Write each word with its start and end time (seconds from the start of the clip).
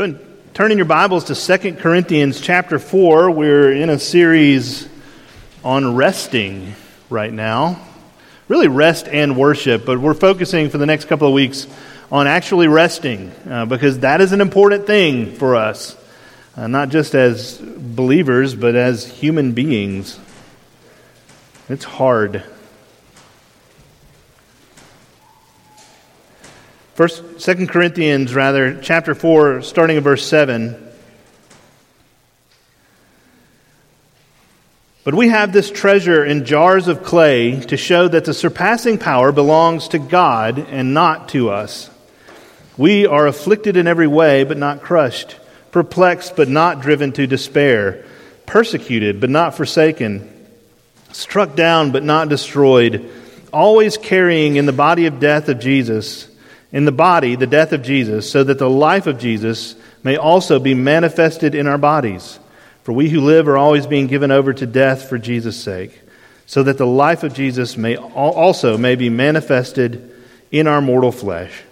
Go 0.00 0.04
and 0.04 0.18
turn 0.54 0.72
in 0.72 0.78
your 0.78 0.86
Bibles 0.86 1.24
to 1.24 1.58
2 1.58 1.74
Corinthians 1.74 2.40
chapter 2.40 2.78
4. 2.78 3.32
We're 3.32 3.70
in 3.70 3.90
a 3.90 3.98
series 3.98 4.88
on 5.62 5.94
resting 5.94 6.74
right 7.10 7.30
now. 7.30 7.86
Really, 8.48 8.66
rest 8.66 9.08
and 9.08 9.36
worship, 9.36 9.84
but 9.84 9.98
we're 9.98 10.14
focusing 10.14 10.70
for 10.70 10.78
the 10.78 10.86
next 10.86 11.04
couple 11.04 11.28
of 11.28 11.34
weeks 11.34 11.66
on 12.10 12.26
actually 12.26 12.66
resting 12.66 13.30
uh, 13.46 13.66
because 13.66 13.98
that 13.98 14.22
is 14.22 14.32
an 14.32 14.40
important 14.40 14.86
thing 14.86 15.34
for 15.34 15.54
us, 15.54 15.94
uh, 16.56 16.66
not 16.66 16.88
just 16.88 17.14
as 17.14 17.58
believers, 17.58 18.54
but 18.54 18.74
as 18.74 19.04
human 19.06 19.52
beings. 19.52 20.18
It's 21.68 21.84
hard. 21.84 22.42
First, 27.00 27.40
Second 27.40 27.70
Corinthians, 27.70 28.34
rather, 28.34 28.78
chapter 28.82 29.14
4, 29.14 29.62
starting 29.62 29.96
at 29.96 30.02
verse 30.02 30.26
7. 30.26 30.76
But 35.02 35.14
we 35.14 35.28
have 35.28 35.50
this 35.50 35.70
treasure 35.70 36.22
in 36.22 36.44
jars 36.44 36.88
of 36.88 37.02
clay 37.02 37.58
to 37.58 37.78
show 37.78 38.06
that 38.06 38.26
the 38.26 38.34
surpassing 38.34 38.98
power 38.98 39.32
belongs 39.32 39.88
to 39.88 39.98
God 39.98 40.58
and 40.58 40.92
not 40.92 41.30
to 41.30 41.48
us. 41.48 41.88
We 42.76 43.06
are 43.06 43.26
afflicted 43.26 43.78
in 43.78 43.86
every 43.86 44.06
way, 44.06 44.44
but 44.44 44.58
not 44.58 44.82
crushed, 44.82 45.38
perplexed, 45.72 46.36
but 46.36 46.50
not 46.50 46.82
driven 46.82 47.12
to 47.12 47.26
despair, 47.26 48.04
persecuted, 48.44 49.22
but 49.22 49.30
not 49.30 49.54
forsaken, 49.54 50.30
struck 51.12 51.56
down, 51.56 51.92
but 51.92 52.02
not 52.02 52.28
destroyed, 52.28 53.10
always 53.54 53.96
carrying 53.96 54.56
in 54.56 54.66
the 54.66 54.72
body 54.74 55.06
of 55.06 55.18
death 55.18 55.48
of 55.48 55.60
Jesus 55.60 56.29
in 56.72 56.84
the 56.84 56.92
body 56.92 57.36
the 57.36 57.46
death 57.46 57.72
of 57.72 57.82
Jesus, 57.82 58.30
so 58.30 58.44
that 58.44 58.58
the 58.58 58.70
life 58.70 59.06
of 59.06 59.18
Jesus 59.18 59.74
may 60.02 60.16
also 60.16 60.58
be 60.58 60.74
manifested 60.74 61.54
in 61.54 61.66
our 61.66 61.78
bodies. 61.78 62.38
For 62.84 62.92
we 62.92 63.08
who 63.08 63.20
live 63.20 63.48
are 63.48 63.58
always 63.58 63.86
being 63.86 64.06
given 64.06 64.30
over 64.30 64.52
to 64.52 64.66
death 64.66 65.08
for 65.08 65.18
Jesus' 65.18 65.62
sake, 65.62 66.00
so 66.46 66.62
that 66.62 66.78
the 66.78 66.86
life 66.86 67.22
of 67.22 67.34
Jesus 67.34 67.76
may 67.76 67.96
also 67.96 68.78
may 68.78 68.96
be 68.96 69.10
manifested 69.10 70.14
in 70.50 70.66
our 70.66 70.80
mortal 70.80 71.12
flesh. 71.12 71.62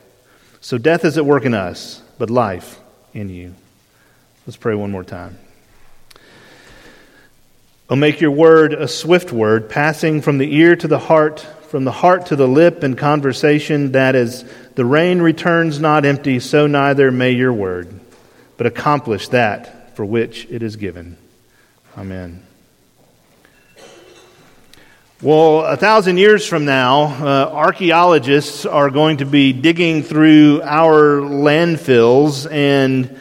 So 0.61 0.79
death 0.79 1.05
is 1.05 1.17
at 1.17 1.25
work 1.25 1.45
in 1.45 1.55
us, 1.55 2.03
but 2.19 2.31
life 2.31 2.79
in 3.15 3.29
you. 3.29 3.55
Let's 4.47 4.57
pray 4.57 4.75
one 4.75 4.91
more 4.91 5.05
time. 5.05 5.39
Oh, 7.91 7.97
make 7.97 8.21
your 8.21 8.31
word 8.31 8.75
a 8.75 8.87
swift 8.87 9.33
word, 9.33 9.71
passing 9.71 10.21
from 10.21 10.39
the 10.39 10.55
ear 10.55 10.77
to 10.77 10.89
the 10.89 10.99
heart, 10.99 11.47
from 11.69 11.85
the 11.85 11.93
heart 11.93 12.27
to 12.27 12.37
the 12.37 12.49
lip 12.49 12.83
in 12.83 12.97
conversation 12.97 13.93
that 13.93 14.15
is 14.15 14.45
the 14.75 14.85
rain 14.85 15.21
returns 15.21 15.79
not 15.79 16.07
empty, 16.07 16.41
so 16.41 16.67
neither 16.67 17.11
may 17.11 17.33
your 17.33 17.53
word, 17.53 18.01
but 18.57 18.67
accomplish 18.67 19.29
that 19.29 19.95
for 19.95 20.05
which 20.05 20.47
it 20.49 20.63
is 20.63 20.77
given. 20.77 21.19
Amen. 21.97 22.43
Well, 25.21 25.67
a 25.67 25.77
thousand 25.77 26.19
years 26.19 26.47
from 26.47 26.65
now, 26.65 27.03
uh, 27.03 27.51
archaeologists 27.53 28.65
are 28.65 28.89
going 28.89 29.19
to 29.19 29.27
be 29.27 29.53
digging 29.53 30.05
through 30.05 30.63
our 30.63 31.21
landfills 31.21 32.51
and 32.51 33.21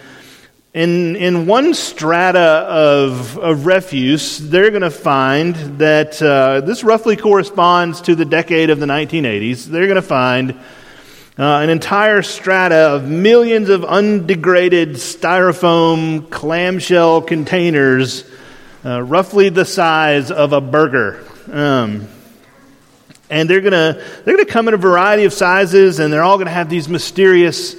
in, 0.73 1.15
in 1.15 1.47
one 1.47 1.73
strata 1.73 2.39
of, 2.39 3.37
of 3.37 3.65
refuse, 3.65 4.37
they're 4.37 4.69
going 4.69 4.81
to 4.83 4.91
find 4.91 5.55
that 5.79 6.21
uh, 6.21 6.61
this 6.61 6.83
roughly 6.83 7.15
corresponds 7.15 8.01
to 8.01 8.15
the 8.15 8.25
decade 8.25 8.69
of 8.69 8.79
the 8.79 8.85
1980s. 8.85 9.65
They're 9.65 9.87
going 9.87 9.95
to 9.95 10.01
find 10.01 10.51
uh, 10.51 11.59
an 11.59 11.69
entire 11.69 12.21
strata 12.21 12.75
of 12.75 13.07
millions 13.07 13.69
of 13.69 13.85
undegraded 13.85 14.93
styrofoam 14.93 16.29
clamshell 16.29 17.21
containers, 17.21 18.29
uh, 18.83 19.01
roughly 19.01 19.49
the 19.49 19.65
size 19.65 20.31
of 20.31 20.53
a 20.53 20.61
burger. 20.61 21.23
Um, 21.51 22.07
and 23.29 23.49
they're 23.49 23.61
gonna 23.61 24.01
they're 24.23 24.37
gonna 24.37 24.45
come 24.45 24.67
in 24.67 24.73
a 24.73 24.77
variety 24.77 25.25
of 25.25 25.33
sizes, 25.33 25.99
and 25.99 26.13
they're 26.13 26.23
all 26.23 26.37
gonna 26.37 26.49
have 26.49 26.69
these 26.69 26.87
mysterious 26.87 27.75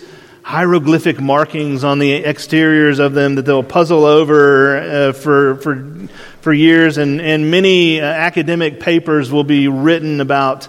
hieroglyphic 0.49 1.21
markings 1.21 1.85
on 1.85 1.99
the 1.99 2.25
exteriors 2.25 3.01
of 3.01 3.13
them 3.13 3.35
that 3.35 3.43
they'll 3.45 3.63
puzzle 3.63 4.07
over 4.07 4.79
uh, 4.79 5.13
for 5.13 5.57
for 5.57 6.09
for 6.41 6.55
years, 6.55 6.97
and 6.97 7.21
and 7.21 7.51
many 7.51 8.01
uh, 8.01 8.07
academic 8.07 8.81
papers 8.81 9.31
will 9.31 9.45
be 9.45 9.69
written 9.69 10.23
about 10.23 10.67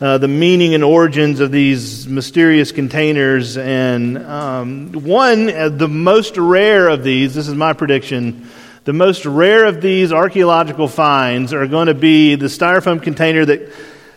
uh, 0.00 0.16
the 0.16 0.26
meaning 0.26 0.72
and 0.72 0.82
origins 0.82 1.40
of 1.40 1.50
these 1.52 2.08
mysterious 2.08 2.72
containers. 2.72 3.58
And 3.58 4.16
um, 4.16 4.92
one, 4.92 5.50
uh, 5.50 5.68
the 5.68 5.86
most 5.86 6.38
rare 6.38 6.88
of 6.88 7.04
these, 7.04 7.34
this 7.34 7.46
is 7.46 7.54
my 7.54 7.74
prediction, 7.74 8.48
the 8.84 8.94
most 8.94 9.26
rare 9.26 9.66
of 9.66 9.82
these 9.82 10.14
archaeological 10.14 10.88
finds 10.88 11.52
are 11.52 11.66
going 11.66 11.88
to 11.88 11.94
be 11.94 12.36
the 12.36 12.46
styrofoam 12.46 13.02
container 13.02 13.44
that, 13.44 13.70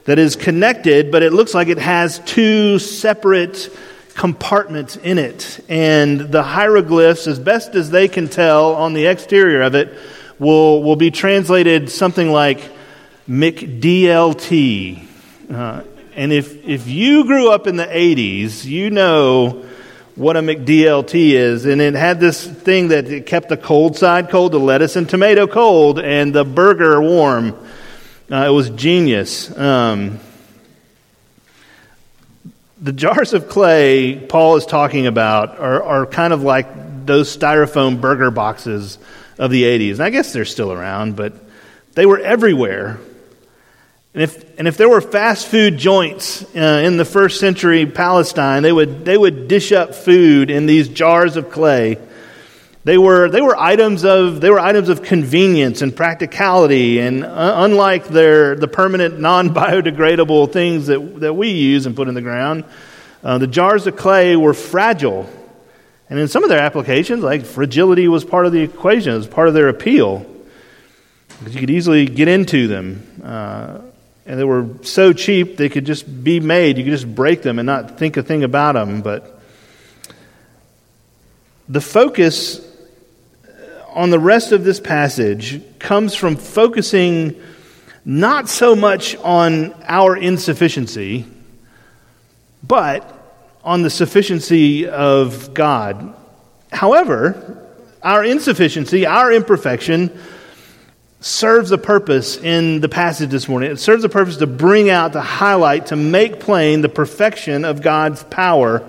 that 0.06 0.18
is 0.18 0.38
connected, 0.38 1.12
but 1.12 1.24
it 1.24 1.34
looks 1.34 1.54
like 1.54 1.68
it 1.68 1.80
has 1.80 2.20
two 2.20 2.80
separate 2.80 3.70
compartments 4.16 4.96
in 4.96 5.18
it. 5.18 5.60
And 5.70 6.20
the 6.20 6.44
hieroglyphs, 6.44 7.28
as 7.28 7.40
best 7.40 7.76
as 7.76 7.90
they 7.90 8.08
can 8.08 8.28
tell 8.28 8.76
on 8.76 8.94
the 8.94 9.08
exterior 9.08 9.62
of 9.62 9.76
it, 9.76 9.98
will, 10.40 10.84
will 10.84 10.96
be 10.96 11.12
translated 11.12 11.90
something 11.90 12.32
like 12.32 12.60
McDLT. 13.28 15.06
Uh, 15.52 15.84
and 16.16 16.32
if, 16.32 16.66
if 16.68 16.88
you 16.88 17.26
grew 17.26 17.52
up 17.52 17.68
in 17.68 17.76
the 17.76 17.86
80s, 17.86 18.66
you 18.66 18.92
know 18.92 19.66
what 20.16 20.38
a 20.38 20.42
McDLT 20.42 21.32
is. 21.32 21.66
And 21.66 21.82
it 21.82 21.96
had 21.96 22.20
this 22.20 22.46
thing 22.46 22.90
that 22.90 23.08
it 23.08 23.26
kept 23.26 23.50
the 23.50 23.58
cold 23.58 23.98
side 23.98 24.30
cold, 24.30 24.52
the 24.52 24.60
lettuce 24.60 24.96
and 24.96 25.10
tomato 25.10 25.48
cold, 25.48 26.00
and 26.00 26.34
the 26.34 26.44
burger 26.44 27.02
warm. 27.02 27.56
Uh, 28.32 28.46
it 28.48 28.52
was 28.52 28.70
genius. 28.72 29.56
Um, 29.58 30.20
the 32.84 32.94
jars 32.94 33.34
of 33.34 33.50
clay 33.50 34.16
Paul 34.16 34.58
is 34.58 34.66
talking 34.66 35.08
about 35.08 35.58
are, 35.58 35.82
are 35.82 36.06
kind 36.06 36.34
of 36.34 36.44
like 36.44 37.06
those 37.06 37.36
styrofoam 37.36 38.00
burger 38.00 38.30
boxes 38.30 39.00
of 39.40 39.50
the 39.50 39.64
80s. 39.64 39.94
And 39.94 40.04
I 40.04 40.12
guess 40.12 40.32
they're 40.34 40.46
still 40.46 40.72
around, 40.72 41.16
but 41.16 41.34
they 41.94 42.06
were 42.06 42.20
everywhere 42.20 43.00
and 44.14 44.22
if, 44.22 44.60
and 44.60 44.68
if 44.68 44.78
there 44.78 44.90
were 44.90 45.02
fast 45.02 45.48
food 45.48 45.78
joints 45.78 46.44
uh, 46.56 46.84
in 46.86 46.98
the 46.98 47.06
first 47.06 47.40
century 47.40 47.88
Palestine, 47.88 48.62
they 48.62 48.72
would, 48.72 49.06
they 49.06 49.18
would 49.18 49.48
dish 49.48 49.72
up 49.72 49.96
food 49.96 50.52
in 50.52 50.68
these 50.68 50.88
jars 50.88 51.36
of 51.36 51.50
clay. 51.50 51.98
They 52.86 52.98
were, 52.98 53.30
they 53.30 53.40
were, 53.42 53.56
items, 53.56 54.04
of, 54.04 54.42
they 54.42 54.50
were 54.50 54.60
items 54.60 54.90
of 54.90 55.04
convenience 55.04 55.82
and 55.82 55.96
practicality, 55.96 57.00
and 57.00 57.24
uh, 57.24 57.54
unlike 57.60 58.10
their, 58.10 58.56
the 58.56 58.68
permanent 58.68 59.22
non 59.22 59.54
biodegradable 59.54 60.52
things 60.52 60.88
that, 60.88 61.22
that 61.22 61.34
we 61.34 61.52
use 61.52 61.86
and 61.86 61.96
put 61.96 62.10
in 62.10 62.14
the 62.14 62.22
ground, 62.22 62.66
uh, 63.24 63.38
the 63.38 63.48
jars 63.48 63.88
of 63.88 63.96
clay 63.96 64.36
were 64.36 64.54
fragile. 64.54 65.30
And 66.10 66.20
in 66.20 66.28
some 66.28 66.44
of 66.44 66.50
their 66.50 66.60
applications, 66.60 67.24
like 67.24 67.46
fragility 67.46 68.10
was 68.10 68.26
part 68.26 68.46
of 68.46 68.52
the 68.52 68.62
equation, 68.62 69.14
it 69.14 69.18
was 69.18 69.28
part 69.28 69.48
of 69.48 69.54
their 69.54 69.70
appeal. 69.70 70.26
Because 71.40 71.56
you 71.56 71.62
could 71.62 71.70
easily 71.70 72.06
get 72.06 72.28
into 72.28 72.68
them. 72.68 73.22
Uh, 73.24 73.80
and 74.26 74.40
they 74.40 74.44
were 74.44 74.68
so 74.84 75.14
cheap 75.14 75.58
they 75.58 75.70
could 75.70 75.86
just 75.86 76.24
be 76.24 76.40
made. 76.40 76.78
You 76.78 76.84
could 76.84 76.92
just 76.92 77.14
break 77.14 77.42
them 77.42 77.60
and 77.60 77.66
not 77.66 77.98
think 77.98 78.18
a 78.18 78.24
thing 78.24 78.44
about 78.44 78.74
them. 78.74 79.02
But 79.02 79.42
the 81.68 81.82
focus 81.82 82.73
on 83.94 84.10
the 84.10 84.20
rest 84.20 84.52
of 84.52 84.64
this 84.64 84.80
passage 84.80 85.62
comes 85.80 86.16
from 86.16 86.36
focusing 86.36 87.40
not 88.06 88.50
so 88.50 88.76
much 88.76 89.16
on 89.18 89.74
our 89.84 90.18
insufficiency, 90.18 91.26
but 92.62 93.10
on 93.64 93.82
the 93.82 93.90
sufficiency 93.90 94.88
of 94.88 95.54
God. 95.54 96.16
However, 96.72 97.68
our 98.02 98.24
insufficiency, 98.26 99.06
our 99.06 99.32
imperfection, 99.32 100.18
serves 101.22 101.72
a 101.72 101.78
purpose 101.78 102.36
in 102.36 102.82
the 102.82 102.90
passage 102.90 103.30
this 103.30 103.48
morning. 103.48 103.72
It 103.72 103.80
serves 103.80 104.04
a 104.04 104.10
purpose 104.10 104.38
to 104.38 104.48
bring 104.48 104.90
out, 104.90 105.14
to 105.14 105.22
highlight, 105.22 105.88
to 105.88 105.96
make 105.96 106.42
plain 106.42 106.82
the 106.82 106.90
perfection 106.90 107.64
of 107.64 107.82
God's 107.82 108.24
power. 108.24 108.86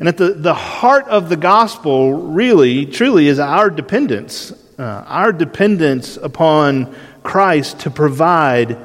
And 0.00 0.08
at 0.08 0.16
the, 0.16 0.32
the 0.32 0.54
heart 0.54 1.06
of 1.08 1.28
the 1.28 1.36
gospel, 1.36 2.14
really, 2.14 2.86
truly, 2.86 3.28
is 3.28 3.38
our 3.38 3.68
dependence. 3.68 4.50
Uh, 4.78 5.04
our 5.06 5.30
dependence 5.30 6.16
upon 6.16 6.96
Christ 7.22 7.80
to 7.80 7.90
provide 7.90 8.78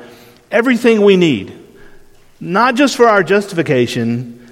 everything 0.52 1.02
we 1.02 1.16
need, 1.16 1.58
not 2.42 2.76
just 2.76 2.98
for 2.98 3.08
our 3.08 3.24
justification, 3.24 4.46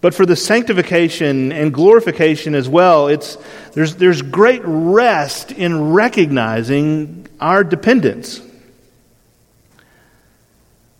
but 0.00 0.14
for 0.14 0.24
the 0.24 0.36
sanctification 0.36 1.50
and 1.50 1.74
glorification 1.74 2.54
as 2.54 2.68
well. 2.68 3.08
It's, 3.08 3.36
there's, 3.72 3.96
there's 3.96 4.22
great 4.22 4.62
rest 4.64 5.50
in 5.50 5.92
recognizing 5.92 7.26
our 7.40 7.64
dependence. 7.64 8.40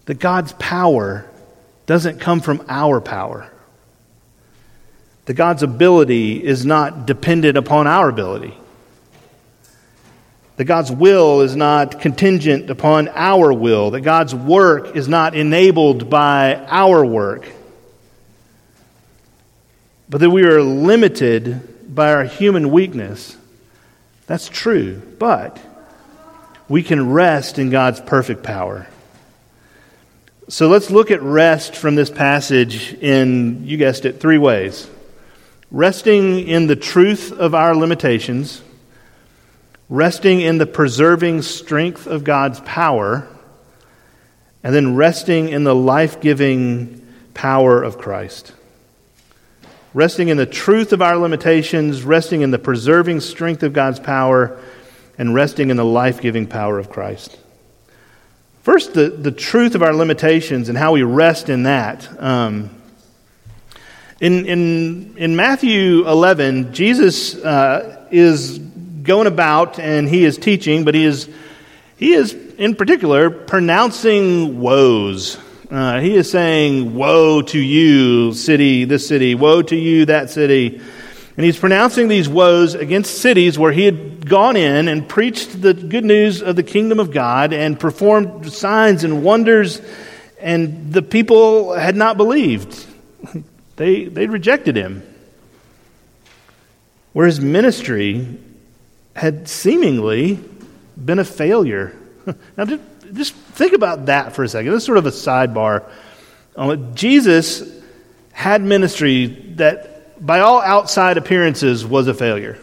That 0.07 0.19
God's 0.19 0.55
power 0.55 1.25
doesn't 1.87 2.19
come 2.19 2.41
from 2.41 2.65
our 2.69 3.01
power. 3.01 3.49
That 5.27 5.35
God's 5.35 5.63
ability 5.63 6.43
is 6.45 6.67
not 6.67 7.07
dependent 7.07 7.57
upon 7.57 7.87
our 7.87 8.09
ability. 8.09 8.55
That 10.57 10.65
God's 10.65 10.93
will 10.93 11.41
is 11.41 11.57
not 11.57 12.01
contingent 12.01 12.71
upon 12.71 13.09
our 13.09 13.53
will. 13.53 13.91
That 13.93 14.03
God's 14.03 14.35
work 14.35 14.95
is 14.95 15.09
not 15.09 15.35
enabled 15.35 16.09
by 16.09 16.55
our 16.69 17.05
work. 17.05 17.49
But 20.09 20.19
that 20.19 20.31
we 20.31 20.45
are 20.45 20.63
limited 20.63 21.95
by 21.95 22.13
our 22.13 22.25
human 22.25 22.71
weakness. 22.71 23.37
That's 24.27 24.49
true. 24.49 25.03
But 25.19 25.61
we 26.69 26.83
can 26.83 27.11
rest 27.11 27.59
in 27.59 27.71
God's 27.71 28.01
perfect 28.01 28.43
power. 28.43 28.87
So 30.49 30.69
let's 30.69 30.91
look 30.91 31.11
at 31.11 31.23
rest 31.23 31.75
from 31.75 31.95
this 31.95 32.11
passage 32.11 32.93
in, 32.93 33.67
you 33.67 33.77
guessed 33.79 34.05
it, 34.05 34.21
three 34.21 34.39
ways 34.39 34.89
resting 35.75 36.39
in 36.47 36.69
the 36.69 36.77
truth 36.77 37.33
of 37.33 37.53
our 37.53 37.75
limitations, 37.75 38.63
resting 39.89 40.41
in 40.41 40.57
the 40.57 40.67
preserving 40.67 41.43
strength 41.43 42.07
of 42.07 42.23
God's 42.23 42.61
power, 42.61 43.27
and 44.63 44.73
then 44.73 44.95
resting 44.95 45.49
in 45.49 45.65
the 45.65 45.75
life 45.75 46.21
giving 46.21 47.05
power 47.35 47.83
of 47.83 47.99
Christ. 47.99 48.53
Resting 49.93 50.29
in 50.29 50.37
the 50.37 50.47
truth 50.47 50.93
of 50.93 51.03
our 51.03 51.17
limitations, 51.17 52.05
resting 52.05 52.43
in 52.43 52.53
the 52.53 52.59
preserving 52.61 53.19
strength 53.19 53.65
of 53.65 53.73
God's 53.73 53.99
power, 53.99 54.57
and 55.19 55.35
resting 55.35 55.71
in 55.71 55.77
the 55.77 55.85
life 55.85 56.21
giving 56.21 56.47
power 56.47 56.79
of 56.79 56.89
Christ. 56.89 57.37
First, 58.63 58.95
the, 58.95 59.09
the 59.11 59.33
truth 59.33 59.75
of 59.75 59.83
our 59.83 59.93
limitations 59.93 60.69
and 60.69 60.79
how 60.79 60.93
we 60.93 61.03
rest 61.03 61.49
in 61.49 61.65
that. 61.65 62.09
Um, 62.23 62.71
in, 64.21 64.47
in, 64.47 65.17
in 65.17 65.37
Matthew 65.37 66.07
11, 66.07 66.73
Jesus 66.73 67.35
uh, 67.35 68.07
is 68.11 68.59
going 68.59 69.27
about 69.27 69.79
and 69.79 70.09
he 70.09 70.25
is 70.25 70.39
teaching, 70.39 70.85
but 70.85 70.95
he 70.95 71.05
is, 71.05 71.29
he 71.97 72.13
is 72.13 72.33
in 72.33 72.77
particular 72.77 73.31
pronouncing 73.31 74.61
woes. 74.61 75.39
Uh, 75.71 76.01
he 76.01 76.15
is 76.15 76.31
saying, 76.31 76.95
Woe 76.95 77.43
to 77.43 77.59
you, 77.59 78.33
city, 78.33 78.85
this 78.85 79.09
city, 79.09 79.35
woe 79.35 79.63
to 79.63 79.77
you, 79.77 80.07
that 80.07 80.31
city. 80.31 80.81
And 81.37 81.45
he's 81.45 81.59
pronouncing 81.59 82.07
these 82.07 82.29
woes 82.29 82.75
against 82.75 83.19
cities 83.19 83.59
where 83.59 83.73
he 83.73 83.85
had 83.85 84.29
gone 84.29 84.57
in 84.57 84.87
and 84.87 85.09
preached 85.09 85.61
the 85.61 85.75
good 85.75 86.05
news 86.05 86.41
of 86.41 86.55
the 86.55 86.63
kingdom 86.63 87.01
of 87.01 87.11
God 87.11 87.53
and 87.53 87.79
performed 87.79 88.53
signs 88.53 89.03
and 89.03 89.25
wonders, 89.25 89.83
and 90.39 90.93
the 90.93 91.03
people 91.03 91.73
had 91.73 91.97
not 91.97 92.17
believed. 92.17 92.87
They, 93.77 94.05
they 94.05 94.27
rejected 94.27 94.77
him. 94.77 95.03
Where 97.13 97.27
his 97.27 97.41
ministry 97.41 98.27
had 99.15 99.49
seemingly 99.49 100.41
been 101.03 101.19
a 101.19 101.25
failure. 101.25 101.97
Now, 102.57 102.65
just 103.13 103.35
think 103.35 103.75
about 103.75 104.07
that 104.07 104.35
for 104.35 104.43
a 104.45 104.49
second. 104.49 104.73
This 104.73 104.83
is 104.83 104.87
sort 104.87 104.99
of 104.99 105.07
a 105.07 105.11
sidebar. 105.11 105.85
Uh, 106.57 106.77
Jesus 106.95 107.63
had 108.33 108.63
ministry 108.63 109.27
that 109.57 109.95
by 110.25 110.41
all 110.41 110.61
outside 110.61 111.17
appearances, 111.17 111.85
was 111.85 112.07
a 112.09 112.15
failure. 112.15 112.59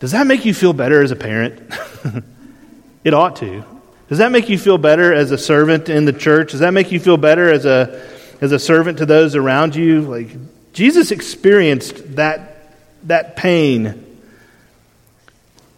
Does 0.00 0.12
that 0.12 0.26
make 0.26 0.44
you 0.44 0.54
feel 0.54 0.72
better 0.72 1.02
as 1.02 1.10
a 1.10 1.16
parent? 1.16 1.60
it 3.04 3.12
ought 3.12 3.36
to. 3.36 3.64
Does 4.08 4.18
that 4.18 4.32
make 4.32 4.48
you 4.48 4.58
feel 4.58 4.78
better 4.78 5.12
as 5.12 5.30
a 5.30 5.38
servant 5.38 5.88
in 5.88 6.04
the 6.04 6.12
church? 6.12 6.52
Does 6.52 6.60
that 6.60 6.72
make 6.72 6.90
you 6.90 6.98
feel 6.98 7.16
better 7.16 7.52
as 7.52 7.64
a, 7.66 8.02
as 8.40 8.52
a 8.52 8.58
servant 8.58 8.98
to 8.98 9.06
those 9.06 9.34
around 9.34 9.76
you? 9.76 10.02
Like 10.02 10.28
Jesus 10.72 11.10
experienced 11.10 12.16
that, 12.16 12.74
that 13.04 13.36
pain. 13.36 14.06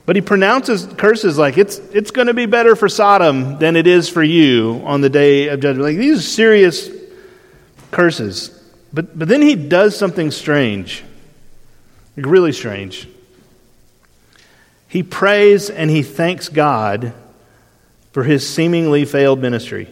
But 0.05 0.17
he 0.17 0.23
pronounces 0.23 0.87
curses 0.87 1.39
like 1.39 1.59
it's, 1.59 1.79
it's 1.79 2.11
going 2.11 2.27
to 2.27 2.35
be 2.35 2.47
better 2.47 2.75
for 2.75 2.89
Sodom 2.89 3.59
than 3.59 3.77
it 3.77 3.87
is 3.87 4.09
for 4.09 4.23
you 4.23 4.83
on 4.85 5.01
the 5.01 5.11
day 5.11 5.49
of 5.49 5.61
judgment. 5.61 5.89
Like 5.89 5.97
these 5.97 6.19
are 6.19 6.23
serious 6.23 6.91
curses. 7.91 8.59
But, 8.93 9.19
but 9.19 9.29
then 9.29 9.43
he 9.43 9.55
does 9.55 9.97
something 9.97 10.31
strange, 10.31 11.03
like 12.17 12.27
really 12.27 12.53
strange. 12.53 13.09
He 14.89 15.03
prays 15.03 15.71
and 15.71 15.91
he 15.91 16.03
thanks 16.03 16.51
God 16.51 17.15
for 18.13 18.25
his 18.25 18.47
seemingly 18.47 19.07
failed 19.07 19.41
ministry. 19.41 19.89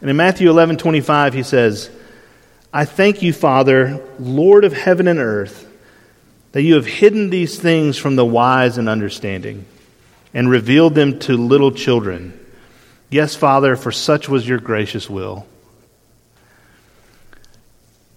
And 0.00 0.10
in 0.10 0.16
Matthew 0.16 0.50
11 0.50 0.76
25, 0.76 1.34
he 1.34 1.42
says, 1.42 1.90
I 2.72 2.84
thank 2.84 3.22
you, 3.22 3.32
Father, 3.32 4.04
Lord 4.18 4.64
of 4.64 4.72
heaven 4.72 5.06
and 5.06 5.18
earth, 5.18 5.70
that 6.52 6.62
you 6.62 6.74
have 6.74 6.86
hidden 6.86 7.30
these 7.30 7.58
things 7.58 7.96
from 7.96 8.16
the 8.16 8.24
wise 8.24 8.78
and 8.78 8.88
understanding 8.88 9.64
and 10.34 10.50
revealed 10.50 10.94
them 10.94 11.20
to 11.20 11.36
little 11.36 11.70
children. 11.70 12.38
Yes, 13.10 13.36
Father, 13.36 13.76
for 13.76 13.92
such 13.92 14.28
was 14.28 14.46
your 14.46 14.58
gracious 14.58 15.08
will. 15.08 15.46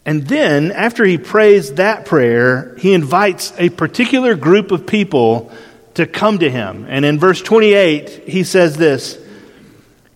And 0.07 0.25
then, 0.25 0.71
after 0.71 1.03
he 1.03 1.17
prays 1.17 1.73
that 1.73 2.05
prayer, 2.05 2.75
he 2.79 2.93
invites 2.93 3.53
a 3.57 3.69
particular 3.69 4.35
group 4.35 4.71
of 4.71 4.87
people 4.87 5.51
to 5.95 6.07
come 6.07 6.39
to 6.39 6.49
him. 6.49 6.85
And 6.87 7.03
in 7.05 7.19
verse 7.19 7.41
28, 7.41 8.27
he 8.27 8.43
says 8.43 8.77
this 8.77 9.19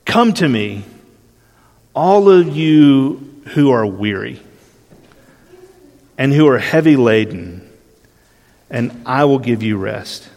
Come 0.05 0.33
to 0.33 0.47
me, 0.47 0.85
all 1.93 2.29
of 2.29 2.55
you 2.55 3.41
who 3.49 3.71
are 3.71 3.85
weary 3.85 4.41
and 6.17 6.33
who 6.33 6.47
are 6.47 6.59
heavy 6.59 6.95
laden, 6.95 7.67
and 8.69 9.01
I 9.05 9.25
will 9.25 9.39
give 9.39 9.63
you 9.63 9.77
rest. 9.77 10.29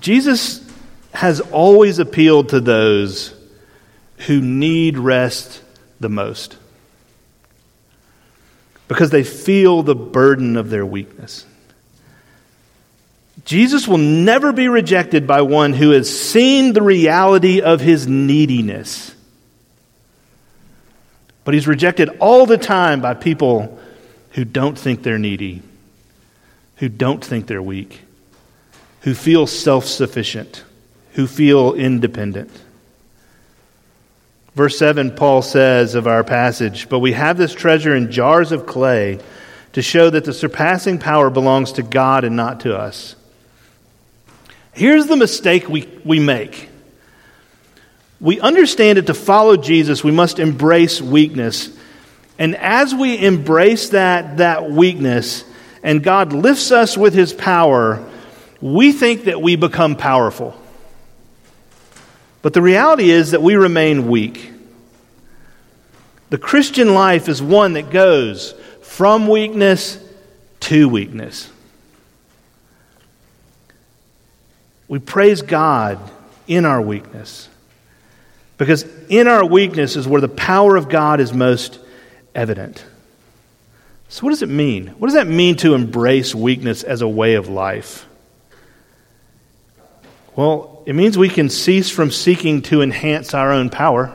Jesus 0.00 0.64
has 1.12 1.40
always 1.40 1.98
appealed 1.98 2.50
to 2.50 2.60
those 2.60 3.34
who 4.26 4.40
need 4.40 4.98
rest 4.98 5.62
the 5.98 6.08
most 6.08 6.56
because 8.86 9.10
they 9.10 9.24
feel 9.24 9.82
the 9.82 9.94
burden 9.94 10.56
of 10.56 10.70
their 10.70 10.84
weakness. 10.84 11.46
Jesus 13.50 13.88
will 13.88 13.98
never 13.98 14.52
be 14.52 14.68
rejected 14.68 15.26
by 15.26 15.42
one 15.42 15.72
who 15.72 15.90
has 15.90 16.08
seen 16.08 16.72
the 16.72 16.82
reality 16.82 17.60
of 17.60 17.80
his 17.80 18.06
neediness. 18.06 19.12
But 21.42 21.54
he's 21.54 21.66
rejected 21.66 22.10
all 22.20 22.46
the 22.46 22.56
time 22.56 23.00
by 23.00 23.14
people 23.14 23.80
who 24.34 24.44
don't 24.44 24.78
think 24.78 25.02
they're 25.02 25.18
needy, 25.18 25.62
who 26.76 26.88
don't 26.88 27.24
think 27.24 27.48
they're 27.48 27.60
weak, 27.60 28.02
who 29.00 29.14
feel 29.14 29.48
self 29.48 29.84
sufficient, 29.84 30.62
who 31.14 31.26
feel 31.26 31.74
independent. 31.74 32.52
Verse 34.54 34.78
7, 34.78 35.16
Paul 35.16 35.42
says 35.42 35.96
of 35.96 36.06
our 36.06 36.22
passage, 36.22 36.88
But 36.88 37.00
we 37.00 37.14
have 37.14 37.36
this 37.36 37.52
treasure 37.52 37.96
in 37.96 38.12
jars 38.12 38.52
of 38.52 38.66
clay 38.66 39.18
to 39.72 39.82
show 39.82 40.08
that 40.08 40.24
the 40.24 40.32
surpassing 40.32 41.00
power 41.00 41.30
belongs 41.30 41.72
to 41.72 41.82
God 41.82 42.22
and 42.22 42.36
not 42.36 42.60
to 42.60 42.78
us. 42.78 43.16
Here's 44.80 45.08
the 45.08 45.16
mistake 45.16 45.68
we, 45.68 45.86
we 46.06 46.20
make. 46.20 46.70
We 48.18 48.40
understand 48.40 48.96
that 48.96 49.08
to 49.08 49.14
follow 49.14 49.58
Jesus, 49.58 50.02
we 50.02 50.10
must 50.10 50.38
embrace 50.38 51.02
weakness. 51.02 51.68
And 52.38 52.56
as 52.56 52.94
we 52.94 53.18
embrace 53.18 53.90
that, 53.90 54.38
that 54.38 54.70
weakness, 54.70 55.44
and 55.82 56.02
God 56.02 56.32
lifts 56.32 56.70
us 56.70 56.96
with 56.96 57.12
his 57.12 57.34
power, 57.34 58.02
we 58.62 58.90
think 58.92 59.24
that 59.24 59.42
we 59.42 59.54
become 59.54 59.96
powerful. 59.96 60.58
But 62.40 62.54
the 62.54 62.62
reality 62.62 63.10
is 63.10 63.32
that 63.32 63.42
we 63.42 63.56
remain 63.56 64.08
weak. 64.08 64.50
The 66.30 66.38
Christian 66.38 66.94
life 66.94 67.28
is 67.28 67.42
one 67.42 67.74
that 67.74 67.90
goes 67.90 68.54
from 68.80 69.28
weakness 69.28 70.02
to 70.60 70.88
weakness. 70.88 71.50
We 74.90 74.98
praise 74.98 75.42
God 75.42 76.00
in 76.48 76.64
our 76.64 76.82
weakness 76.82 77.48
because 78.58 78.84
in 79.08 79.28
our 79.28 79.46
weakness 79.46 79.94
is 79.94 80.08
where 80.08 80.20
the 80.20 80.28
power 80.28 80.74
of 80.74 80.88
God 80.88 81.20
is 81.20 81.32
most 81.32 81.78
evident. 82.34 82.84
So, 84.08 84.24
what 84.24 84.30
does 84.30 84.42
it 84.42 84.48
mean? 84.48 84.88
What 84.98 85.06
does 85.06 85.14
that 85.14 85.28
mean 85.28 85.54
to 85.58 85.74
embrace 85.74 86.34
weakness 86.34 86.82
as 86.82 87.02
a 87.02 87.08
way 87.08 87.34
of 87.34 87.48
life? 87.48 88.04
Well, 90.34 90.82
it 90.86 90.96
means 90.96 91.16
we 91.16 91.28
can 91.28 91.50
cease 91.50 91.88
from 91.88 92.10
seeking 92.10 92.62
to 92.62 92.82
enhance 92.82 93.32
our 93.32 93.52
own 93.52 93.70
power, 93.70 94.12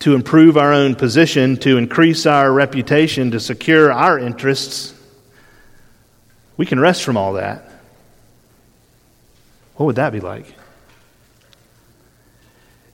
to 0.00 0.16
improve 0.16 0.56
our 0.56 0.72
own 0.72 0.96
position, 0.96 1.56
to 1.58 1.78
increase 1.78 2.26
our 2.26 2.52
reputation, 2.52 3.30
to 3.30 3.38
secure 3.38 3.92
our 3.92 4.18
interests. 4.18 4.97
We 6.58 6.66
can 6.66 6.78
rest 6.78 7.04
from 7.04 7.16
all 7.16 7.34
that. 7.34 7.64
What 9.76 9.86
would 9.86 9.96
that 9.96 10.12
be 10.12 10.20
like? 10.20 10.52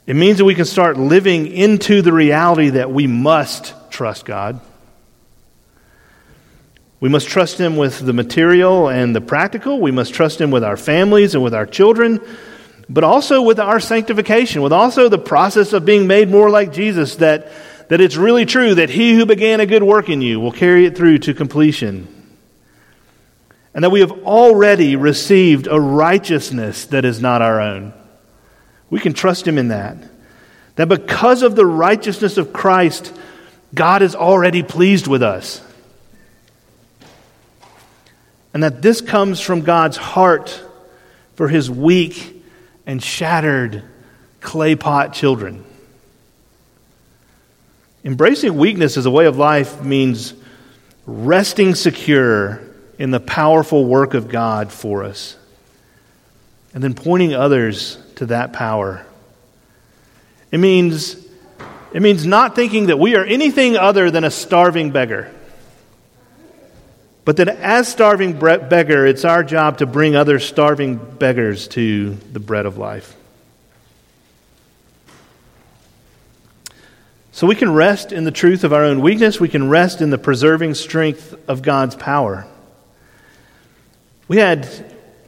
It 0.07 0.15
means 0.15 0.37
that 0.37 0.45
we 0.45 0.55
can 0.55 0.67
start 0.67 0.99
living 0.99 1.47
into 1.47 2.03
the 2.03 2.13
reality 2.13 2.71
that 2.71 2.93
we 2.93 3.07
must 3.07 3.75
trust 3.91 4.27
God. 4.27 4.61
We 7.01 7.09
must 7.09 7.27
trust 7.27 7.59
Him 7.59 7.77
with 7.77 8.01
the 8.01 8.13
material 8.13 8.89
and 8.89 9.17
the 9.17 9.23
practical. 9.23 9.81
We 9.81 9.91
must 9.91 10.13
trust 10.13 10.43
Him 10.43 10.51
with 10.51 10.63
our 10.63 10.77
families 10.77 11.35
and 11.35 11.43
with 11.43 11.55
our 11.55 11.65
children, 11.65 12.21
but 12.91 13.03
also 13.03 13.41
with 13.41 13.59
our 13.59 13.81
sanctification, 13.81 14.61
with 14.61 14.75
also 14.75 15.09
the 15.09 15.19
process 15.19 15.73
of 15.73 15.87
being 15.87 16.07
made 16.07 16.29
more 16.29 16.51
like 16.51 16.71
Jesus, 16.71 17.17
that, 17.17 17.51
that 17.89 18.03
it's 18.03 18.17
really 18.17 18.45
true 18.45 18.75
that 18.75 18.91
He 18.91 19.15
who 19.15 19.25
began 19.25 19.61
a 19.61 19.67
good 19.67 19.83
work 19.83 20.11
in 20.11 20.21
you 20.21 20.39
will 20.39 20.53
carry 20.53 20.85
it 20.85 20.99
through 20.99 21.19
to 21.21 21.33
completion. 21.33 22.14
And 23.75 23.83
that 23.83 23.91
we 23.91 24.01
have 24.01 24.13
already 24.25 24.97
received 24.97 25.67
a 25.67 25.81
righteousness 25.81 26.87
that 26.87 27.05
is 27.05 27.21
not 27.21 27.43
our 27.43 27.61
own. 27.61 27.93
We 28.89 29.01
can 29.01 29.13
trust 29.13 29.47
Him 29.47 29.59
in 29.59 29.69
that. 29.69 29.97
That 30.77 30.89
because 30.89 31.43
of 31.43 31.57
the 31.57 31.67
righteousness 31.67 32.39
of 32.39 32.53
Christ, 32.53 33.13
God 33.75 34.03
is 34.03 34.15
already 34.15 34.63
pleased 34.63 35.07
with 35.07 35.23
us 35.23 35.61
and 38.55 38.63
that 38.63 38.81
this 38.81 39.01
comes 39.01 39.41
from 39.41 39.63
God's 39.63 39.97
heart 39.97 40.63
for 41.35 41.49
his 41.49 41.69
weak 41.69 42.45
and 42.87 43.03
shattered 43.03 43.83
clay 44.41 44.77
pot 44.77 45.13
children. 45.13 45.65
Embracing 48.05 48.57
weakness 48.57 48.97
as 48.97 49.07
a 49.07 49.11
way 49.11 49.27
of 49.27 49.37
life 49.37 49.83
means 49.83 50.35
resting 51.05 51.75
secure 51.75 52.63
in 52.99 53.11
the 53.11 53.21
powerful 53.21 53.85
work 53.85 54.15
of 54.15 54.29
God 54.29 54.73
for 54.73 55.05
us, 55.05 55.37
and 56.73 56.83
then 56.83 56.95
pointing 56.95 57.35
others 57.35 57.99
to 58.17 58.27
that 58.27 58.53
power. 58.53 59.05
It 60.51 60.59
means, 60.59 61.17
it 61.93 62.03
means 62.03 62.25
not 62.25 62.55
thinking 62.55 62.87
that 62.87 62.99
we 62.99 63.17
are 63.17 63.25
anything 63.25 63.77
other 63.77 64.11
than 64.11 64.25
a 64.25 64.31
starving 64.31 64.91
beggar. 64.91 65.31
But 67.25 67.39
that 67.39 67.49
as 67.49 67.89
starving 67.89 68.39
beggar, 68.39 69.07
it's 69.07 69.25
our 69.25 69.43
job 69.43 69.79
to 69.79 69.87
bring 69.87 70.15
other 70.15 70.39
starving 70.39 70.97
beggars 70.97 71.69
to 71.69 72.15
the 72.33 72.41
bread 72.41 72.67
of 72.67 72.77
life. 72.77 73.17
So 77.33 77.49
we 77.49 77.57
can 77.57 77.73
rest 77.73 78.13
in 78.13 78.23
the 78.23 78.31
truth 78.31 78.63
of 78.63 78.73
our 78.73 78.85
own 78.85 79.01
weakness. 79.01 79.41
We 79.41 79.49
can 79.49 79.69
rest 79.69 80.01
in 80.01 80.11
the 80.11 80.19
preserving 80.19 80.75
strength 80.75 81.35
of 81.49 81.63
God's 81.63 81.97
power. 81.97 82.47
We 84.27 84.39
had, 84.39 84.67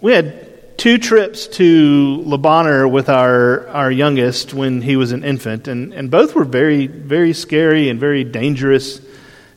we 0.00 0.12
had 0.12 0.78
two 0.78 0.96
trips 0.96 1.46
to 1.48 2.22
Lebanon 2.24 2.90
with 2.90 3.10
our, 3.10 3.68
our 3.68 3.90
youngest 3.90 4.54
when 4.54 4.80
he 4.80 4.96
was 4.96 5.12
an 5.12 5.22
infant, 5.22 5.68
and, 5.68 5.92
and 5.92 6.10
both 6.10 6.34
were 6.34 6.44
very, 6.44 6.86
very 6.86 7.34
scary 7.34 7.90
and 7.90 8.00
very 8.00 8.24
dangerous 8.24 9.02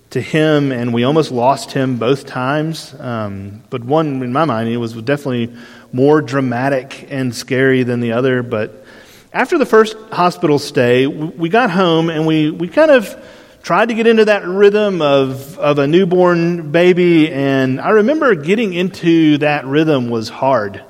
to 0.09 0.19
him, 0.19 0.73
and 0.73 0.93
we 0.93 1.05
almost 1.05 1.31
lost 1.31 1.71
him 1.71 1.97
both 1.97 2.25
times. 2.25 2.93
Um, 2.99 3.63
but 3.69 3.81
one, 3.81 4.21
in 4.21 4.33
my 4.33 4.43
mind, 4.43 4.67
it 4.67 4.77
was 4.77 4.93
definitely 4.93 5.55
more 5.93 6.21
dramatic 6.21 7.07
and 7.09 7.33
scary 7.33 7.83
than 7.83 8.01
the 8.01 8.11
other. 8.11 8.43
But 8.43 8.83
after 9.31 9.57
the 9.57 9.65
first 9.65 9.95
hospital 10.11 10.59
stay, 10.59 11.07
we 11.07 11.47
got 11.47 11.71
home 11.71 12.09
and 12.09 12.27
we, 12.27 12.51
we 12.51 12.67
kind 12.67 12.91
of 12.91 13.07
tried 13.61 13.89
to 13.89 13.93
get 13.93 14.07
into 14.07 14.25
that 14.25 14.45
rhythm 14.45 15.01
of, 15.01 15.57
of 15.59 15.79
a 15.79 15.87
newborn 15.87 16.71
baby. 16.71 17.31
And 17.31 17.79
I 17.79 17.89
remember 17.89 18.35
getting 18.35 18.73
into 18.73 19.37
that 19.39 19.65
rhythm 19.65 20.09
was 20.09 20.29
hard. 20.29 20.83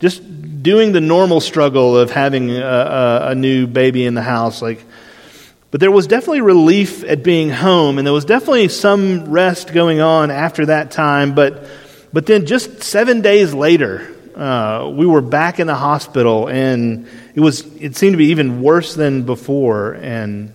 Just 0.00 0.22
doing 0.62 0.92
the 0.92 1.00
normal 1.00 1.40
struggle 1.40 1.96
of 1.96 2.10
having 2.10 2.50
a, 2.50 2.60
a, 2.60 3.28
a 3.30 3.34
new 3.34 3.66
baby 3.66 4.04
in 4.04 4.14
the 4.14 4.22
house. 4.22 4.62
Like, 4.62 4.84
but 5.70 5.80
there 5.80 5.90
was 5.90 6.06
definitely 6.06 6.42
relief 6.42 7.02
at 7.04 7.22
being 7.22 7.48
home, 7.48 7.98
and 7.98 8.06
there 8.06 8.12
was 8.12 8.26
definitely 8.26 8.68
some 8.68 9.30
rest 9.30 9.72
going 9.72 10.00
on 10.00 10.30
after 10.30 10.66
that 10.66 10.90
time. 10.90 11.34
But, 11.34 11.66
but 12.12 12.26
then 12.26 12.46
just 12.46 12.82
seven 12.82 13.22
days 13.22 13.54
later, 13.54 14.06
uh, 14.36 14.92
we 14.94 15.06
were 15.06 15.22
back 15.22 15.60
in 15.60 15.66
the 15.66 15.74
hospital, 15.74 16.48
and 16.48 17.08
it, 17.34 17.40
was, 17.40 17.60
it 17.76 17.96
seemed 17.96 18.12
to 18.12 18.18
be 18.18 18.26
even 18.26 18.62
worse 18.62 18.94
than 18.94 19.22
before. 19.22 19.94
And, 19.94 20.52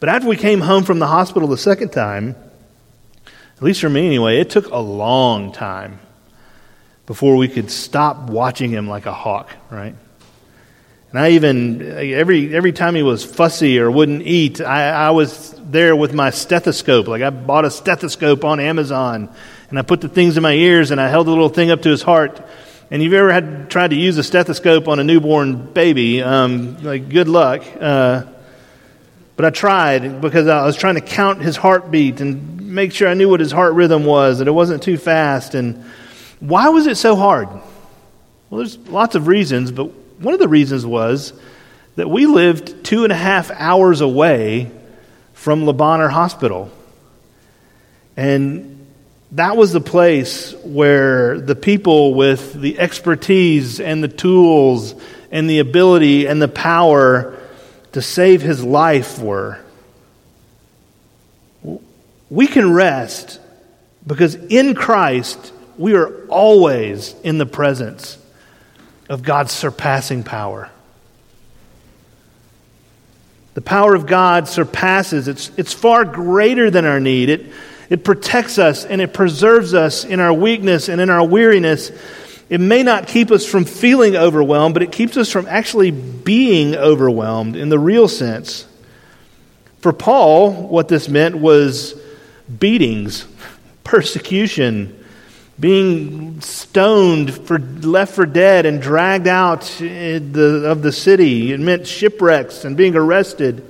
but 0.00 0.08
after 0.08 0.28
we 0.28 0.36
came 0.36 0.60
home 0.60 0.84
from 0.84 0.98
the 0.98 1.06
hospital 1.06 1.48
the 1.48 1.58
second 1.58 1.90
time, 1.90 2.34
at 3.26 3.62
least 3.62 3.82
for 3.82 3.90
me 3.90 4.06
anyway, 4.06 4.40
it 4.40 4.48
took 4.48 4.70
a 4.70 4.78
long 4.78 5.52
time 5.52 6.00
before 7.04 7.36
we 7.36 7.46
could 7.46 7.70
stop 7.70 8.30
watching 8.30 8.70
him 8.70 8.88
like 8.88 9.04
a 9.04 9.12
hawk, 9.12 9.50
right? 9.70 9.94
And 11.10 11.18
I 11.18 11.32
even, 11.32 11.82
every, 11.82 12.54
every 12.54 12.72
time 12.72 12.94
he 12.94 13.02
was 13.02 13.24
fussy 13.24 13.78
or 13.80 13.90
wouldn't 13.90 14.22
eat, 14.22 14.60
I, 14.60 14.90
I 14.90 15.10
was 15.10 15.52
there 15.58 15.94
with 15.94 16.14
my 16.14 16.30
stethoscope. 16.30 17.08
Like 17.08 17.20
I 17.20 17.30
bought 17.30 17.64
a 17.64 17.70
stethoscope 17.70 18.44
on 18.44 18.60
Amazon 18.60 19.28
and 19.68 19.78
I 19.78 19.82
put 19.82 20.00
the 20.00 20.08
things 20.08 20.36
in 20.36 20.42
my 20.42 20.52
ears 20.52 20.90
and 20.90 21.00
I 21.00 21.08
held 21.08 21.26
the 21.26 21.32
little 21.32 21.48
thing 21.48 21.70
up 21.70 21.82
to 21.82 21.90
his 21.90 22.02
heart. 22.02 22.40
And 22.92 23.02
you've 23.02 23.12
ever 23.12 23.32
had 23.32 23.70
tried 23.70 23.90
to 23.90 23.96
use 23.96 24.18
a 24.18 24.22
stethoscope 24.22 24.88
on 24.88 25.00
a 25.00 25.04
newborn 25.04 25.72
baby? 25.72 26.22
Um, 26.22 26.82
like, 26.82 27.08
good 27.08 27.28
luck. 27.28 27.64
Uh, 27.78 28.24
but 29.40 29.46
I 29.46 29.50
tried 29.58 30.20
because 30.20 30.48
I 30.48 30.66
was 30.66 30.76
trying 30.76 30.96
to 30.96 31.00
count 31.00 31.40
his 31.40 31.56
heartbeat 31.56 32.20
and 32.20 32.60
make 32.74 32.92
sure 32.92 33.08
I 33.08 33.14
knew 33.14 33.26
what 33.26 33.40
his 33.40 33.50
heart 33.50 33.72
rhythm 33.72 34.04
was, 34.04 34.38
that 34.38 34.48
it 34.48 34.50
wasn't 34.50 34.82
too 34.82 34.98
fast. 34.98 35.54
And 35.54 35.82
why 36.40 36.68
was 36.68 36.86
it 36.86 36.98
so 36.98 37.16
hard? 37.16 37.48
Well, 37.48 38.58
there's 38.58 38.76
lots 38.76 39.14
of 39.14 39.28
reasons, 39.28 39.72
but 39.72 39.84
one 40.18 40.34
of 40.34 40.40
the 40.40 40.46
reasons 40.46 40.84
was 40.84 41.32
that 41.96 42.10
we 42.10 42.26
lived 42.26 42.84
two 42.84 43.04
and 43.04 43.14
a 43.14 43.16
half 43.16 43.50
hours 43.50 44.02
away 44.02 44.70
from 45.32 45.64
Le 45.64 45.72
Hospital. 46.10 46.70
And 48.18 48.86
that 49.32 49.56
was 49.56 49.72
the 49.72 49.80
place 49.80 50.52
where 50.64 51.40
the 51.40 51.56
people 51.56 52.12
with 52.12 52.52
the 52.52 52.78
expertise 52.78 53.80
and 53.80 54.04
the 54.04 54.08
tools 54.08 54.94
and 55.30 55.48
the 55.48 55.60
ability 55.60 56.26
and 56.26 56.42
the 56.42 56.46
power 56.46 57.38
to 57.92 58.02
save 58.02 58.42
his 58.42 58.62
life 58.62 59.18
were. 59.18 59.58
We 62.28 62.46
can 62.46 62.72
rest 62.72 63.40
because 64.06 64.34
in 64.34 64.74
Christ 64.74 65.52
we 65.76 65.94
are 65.94 66.26
always 66.26 67.14
in 67.24 67.38
the 67.38 67.46
presence 67.46 68.18
of 69.08 69.22
God's 69.22 69.52
surpassing 69.52 70.22
power. 70.22 70.70
The 73.54 73.60
power 73.60 73.94
of 73.94 74.06
God 74.06 74.46
surpasses, 74.46 75.26
it's, 75.26 75.50
it's 75.56 75.72
far 75.72 76.04
greater 76.04 76.70
than 76.70 76.84
our 76.84 77.00
need. 77.00 77.28
It, 77.28 77.52
it 77.88 78.04
protects 78.04 78.58
us 78.58 78.84
and 78.84 79.00
it 79.00 79.12
preserves 79.12 79.74
us 79.74 80.04
in 80.04 80.20
our 80.20 80.32
weakness 80.32 80.88
and 80.88 81.00
in 81.00 81.10
our 81.10 81.26
weariness. 81.26 81.90
It 82.50 82.60
may 82.60 82.82
not 82.82 83.06
keep 83.06 83.30
us 83.30 83.46
from 83.46 83.64
feeling 83.64 84.16
overwhelmed, 84.16 84.74
but 84.74 84.82
it 84.82 84.90
keeps 84.90 85.16
us 85.16 85.30
from 85.30 85.46
actually 85.46 85.92
being 85.92 86.74
overwhelmed 86.74 87.54
in 87.54 87.68
the 87.68 87.78
real 87.78 88.08
sense. 88.08 88.66
For 89.78 89.92
Paul, 89.92 90.66
what 90.66 90.88
this 90.88 91.08
meant 91.08 91.38
was 91.38 91.94
beatings, 92.58 93.24
persecution, 93.84 94.96
being 95.60 96.40
stoned 96.40 97.32
for 97.46 97.60
left 97.60 98.14
for 98.14 98.26
dead 98.26 98.66
and 98.66 98.82
dragged 98.82 99.28
out 99.28 99.62
the, 99.78 100.64
of 100.66 100.82
the 100.82 100.90
city. 100.90 101.52
It 101.52 101.60
meant 101.60 101.86
shipwrecks 101.86 102.64
and 102.64 102.76
being 102.76 102.96
arrested. 102.96 103.64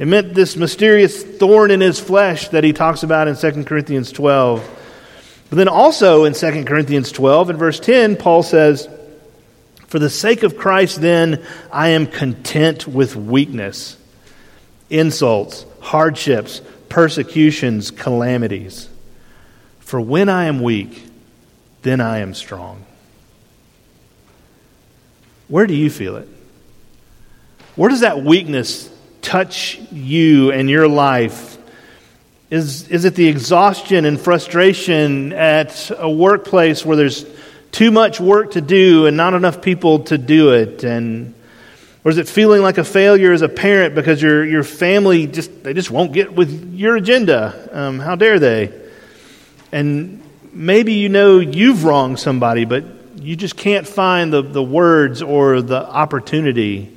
It 0.00 0.06
meant 0.06 0.34
this 0.34 0.56
mysterious 0.56 1.22
thorn 1.22 1.70
in 1.70 1.80
his 1.80 2.00
flesh 2.00 2.48
that 2.48 2.64
he 2.64 2.72
talks 2.72 3.04
about 3.04 3.28
in 3.28 3.36
2 3.36 3.64
Corinthians 3.64 4.10
12. 4.10 4.77
But 5.50 5.56
then 5.56 5.68
also 5.68 6.24
in 6.24 6.34
2 6.34 6.64
Corinthians 6.64 7.10
12, 7.10 7.50
in 7.50 7.56
verse 7.56 7.80
10, 7.80 8.16
Paul 8.16 8.42
says, 8.42 8.88
For 9.86 9.98
the 9.98 10.10
sake 10.10 10.42
of 10.42 10.58
Christ, 10.58 11.00
then, 11.00 11.44
I 11.72 11.90
am 11.90 12.06
content 12.06 12.86
with 12.86 13.16
weakness, 13.16 13.96
insults, 14.90 15.64
hardships, 15.80 16.60
persecutions, 16.88 17.90
calamities. 17.90 18.88
For 19.80 20.00
when 20.00 20.28
I 20.28 20.44
am 20.44 20.60
weak, 20.60 21.06
then 21.80 22.00
I 22.00 22.18
am 22.18 22.34
strong. 22.34 22.84
Where 25.48 25.66
do 25.66 25.74
you 25.74 25.88
feel 25.88 26.16
it? 26.16 26.28
Where 27.74 27.88
does 27.88 28.00
that 28.00 28.22
weakness 28.22 28.90
touch 29.22 29.80
you 29.90 30.52
and 30.52 30.68
your 30.68 30.88
life? 30.88 31.47
Is, 32.50 32.88
is 32.88 33.04
it 33.04 33.14
the 33.14 33.28
exhaustion 33.28 34.06
and 34.06 34.18
frustration 34.18 35.34
at 35.34 35.90
a 35.96 36.10
workplace 36.10 36.84
where 36.84 36.96
there's 36.96 37.26
too 37.72 37.90
much 37.90 38.20
work 38.20 38.52
to 38.52 38.62
do 38.62 39.06
and 39.06 39.18
not 39.18 39.34
enough 39.34 39.60
people 39.60 40.04
to 40.04 40.16
do 40.16 40.54
it? 40.54 40.82
And, 40.82 41.34
or 42.04 42.10
is 42.10 42.16
it 42.16 42.26
feeling 42.26 42.62
like 42.62 42.78
a 42.78 42.84
failure 42.84 43.32
as 43.32 43.42
a 43.42 43.50
parent 43.50 43.94
because 43.94 44.22
your, 44.22 44.46
your 44.46 44.62
family 44.62 45.26
just, 45.26 45.62
they 45.62 45.74
just 45.74 45.90
won't 45.90 46.14
get 46.14 46.32
with 46.32 46.72
your 46.72 46.96
agenda? 46.96 47.68
Um, 47.70 47.98
how 47.98 48.14
dare 48.14 48.38
they? 48.38 48.72
And 49.70 50.22
maybe 50.50 50.94
you 50.94 51.10
know 51.10 51.40
you've 51.40 51.84
wronged 51.84 52.18
somebody, 52.18 52.64
but 52.64 52.84
you 53.16 53.36
just 53.36 53.58
can't 53.58 53.86
find 53.86 54.32
the, 54.32 54.40
the 54.40 54.62
words 54.62 55.20
or 55.20 55.60
the 55.60 55.86
opportunity 55.86 56.94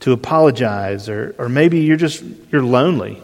to 0.00 0.12
apologize, 0.12 1.10
or, 1.10 1.34
or 1.36 1.50
maybe 1.50 1.80
you're 1.80 1.98
just 1.98 2.24
you're 2.50 2.62
lonely. 2.62 3.22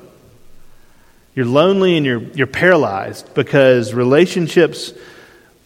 You're 1.39 1.47
lonely 1.47 1.97
and 1.97 2.05
you're, 2.05 2.21
you're 2.35 2.49
paralyzed 2.49 3.33
because 3.33 3.95
relationships 3.95 4.93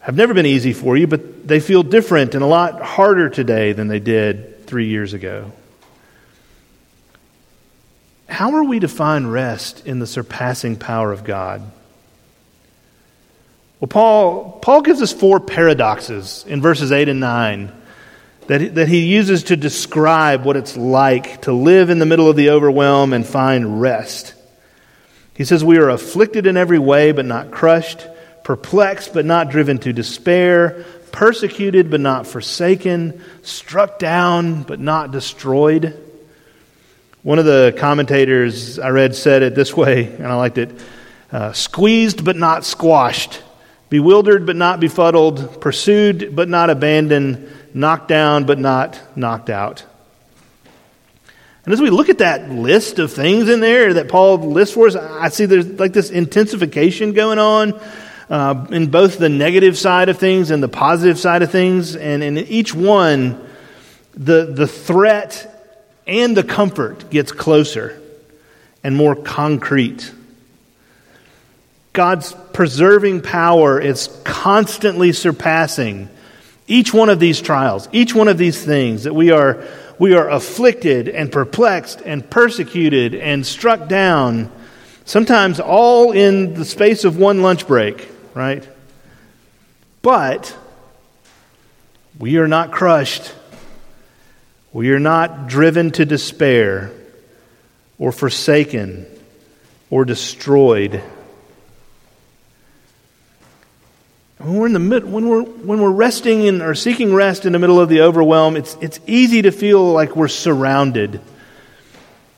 have 0.00 0.14
never 0.14 0.34
been 0.34 0.44
easy 0.44 0.74
for 0.74 0.98
you, 0.98 1.06
but 1.06 1.48
they 1.48 1.60
feel 1.60 1.82
different 1.82 2.34
and 2.34 2.44
a 2.44 2.46
lot 2.46 2.82
harder 2.82 3.30
today 3.30 3.72
than 3.72 3.88
they 3.88 3.98
did 3.98 4.66
three 4.66 4.88
years 4.88 5.14
ago. 5.14 5.50
How 8.28 8.54
are 8.56 8.64
we 8.64 8.80
to 8.80 8.88
find 8.88 9.32
rest 9.32 9.86
in 9.86 9.98
the 9.98 10.06
surpassing 10.06 10.76
power 10.76 11.10
of 11.10 11.24
God? 11.24 11.62
Well, 13.80 13.88
Paul, 13.88 14.58
Paul 14.60 14.82
gives 14.82 15.00
us 15.00 15.14
four 15.14 15.40
paradoxes 15.40 16.44
in 16.46 16.60
verses 16.60 16.92
8 16.92 17.08
and 17.08 17.20
9 17.20 17.72
that, 18.48 18.74
that 18.74 18.88
he 18.88 19.06
uses 19.06 19.44
to 19.44 19.56
describe 19.56 20.44
what 20.44 20.58
it's 20.58 20.76
like 20.76 21.40
to 21.40 21.54
live 21.54 21.88
in 21.88 21.98
the 21.98 22.04
middle 22.04 22.28
of 22.28 22.36
the 22.36 22.50
overwhelm 22.50 23.14
and 23.14 23.26
find 23.26 23.80
rest. 23.80 24.34
He 25.42 25.46
says, 25.46 25.64
We 25.64 25.78
are 25.78 25.88
afflicted 25.88 26.46
in 26.46 26.56
every 26.56 26.78
way, 26.78 27.10
but 27.10 27.26
not 27.26 27.50
crushed, 27.50 28.06
perplexed, 28.44 29.12
but 29.12 29.24
not 29.24 29.50
driven 29.50 29.76
to 29.78 29.92
despair, 29.92 30.84
persecuted, 31.10 31.90
but 31.90 31.98
not 31.98 32.28
forsaken, 32.28 33.20
struck 33.42 33.98
down, 33.98 34.62
but 34.62 34.78
not 34.78 35.10
destroyed. 35.10 36.00
One 37.24 37.40
of 37.40 37.44
the 37.44 37.74
commentators 37.76 38.78
I 38.78 38.90
read 38.90 39.16
said 39.16 39.42
it 39.42 39.56
this 39.56 39.76
way, 39.76 40.14
and 40.14 40.28
I 40.28 40.36
liked 40.36 40.58
it 40.58 40.70
uh, 41.32 41.52
squeezed, 41.52 42.24
but 42.24 42.36
not 42.36 42.64
squashed, 42.64 43.42
bewildered, 43.88 44.46
but 44.46 44.54
not 44.54 44.78
befuddled, 44.78 45.60
pursued, 45.60 46.36
but 46.36 46.48
not 46.48 46.70
abandoned, 46.70 47.48
knocked 47.74 48.06
down, 48.06 48.44
but 48.44 48.60
not 48.60 48.96
knocked 49.16 49.50
out. 49.50 49.84
And 51.64 51.72
as 51.72 51.80
we 51.80 51.90
look 51.90 52.08
at 52.08 52.18
that 52.18 52.50
list 52.50 52.98
of 52.98 53.12
things 53.12 53.48
in 53.48 53.60
there 53.60 53.94
that 53.94 54.08
Paul 54.08 54.38
lists 54.38 54.74
for 54.74 54.88
us, 54.88 54.96
I 54.96 55.28
see 55.28 55.46
there's 55.46 55.68
like 55.78 55.92
this 55.92 56.10
intensification 56.10 57.12
going 57.12 57.38
on 57.38 57.80
uh, 58.28 58.66
in 58.70 58.88
both 58.88 59.18
the 59.18 59.28
negative 59.28 59.78
side 59.78 60.08
of 60.08 60.18
things 60.18 60.50
and 60.50 60.60
the 60.60 60.68
positive 60.68 61.18
side 61.18 61.42
of 61.42 61.52
things. 61.52 61.94
And 61.94 62.22
in 62.22 62.36
each 62.38 62.74
one, 62.74 63.48
the, 64.14 64.46
the 64.46 64.66
threat 64.66 65.48
and 66.06 66.36
the 66.36 66.42
comfort 66.42 67.10
gets 67.10 67.30
closer 67.30 68.00
and 68.82 68.96
more 68.96 69.14
concrete. 69.14 70.12
God's 71.92 72.34
preserving 72.52 73.20
power 73.20 73.78
is 73.78 74.08
constantly 74.24 75.12
surpassing 75.12 76.08
each 76.66 76.92
one 76.92 77.08
of 77.08 77.20
these 77.20 77.40
trials, 77.40 77.88
each 77.92 78.14
one 78.14 78.28
of 78.28 78.38
these 78.38 78.64
things 78.64 79.04
that 79.04 79.14
we 79.14 79.30
are 79.30 79.64
we 79.98 80.14
are 80.14 80.28
afflicted 80.30 81.08
and 81.08 81.30
perplexed 81.30 82.00
and 82.04 82.28
persecuted 82.28 83.14
and 83.14 83.46
struck 83.46 83.88
down, 83.88 84.50
sometimes 85.04 85.60
all 85.60 86.12
in 86.12 86.54
the 86.54 86.64
space 86.64 87.04
of 87.04 87.16
one 87.16 87.42
lunch 87.42 87.66
break, 87.66 88.08
right? 88.34 88.66
But 90.02 90.56
we 92.18 92.38
are 92.38 92.48
not 92.48 92.72
crushed. 92.72 93.32
We 94.72 94.90
are 94.90 95.00
not 95.00 95.48
driven 95.48 95.90
to 95.92 96.04
despair 96.04 96.90
or 97.98 98.10
forsaken 98.10 99.06
or 99.90 100.04
destroyed. 100.04 101.02
When 104.42 104.54
we're, 104.54 104.66
in 104.66 104.72
the 104.72 104.80
mid, 104.80 105.04
when, 105.04 105.28
we're, 105.28 105.42
when 105.42 105.80
we're 105.80 105.92
resting 105.92 106.42
in, 106.42 106.62
or 106.62 106.74
seeking 106.74 107.14
rest 107.14 107.46
in 107.46 107.52
the 107.52 107.60
middle 107.60 107.78
of 107.78 107.88
the 107.88 108.00
overwhelm, 108.00 108.56
it's, 108.56 108.76
it's 108.80 108.98
easy 109.06 109.42
to 109.42 109.52
feel 109.52 109.92
like 109.92 110.16
we're 110.16 110.26
surrounded. 110.26 111.20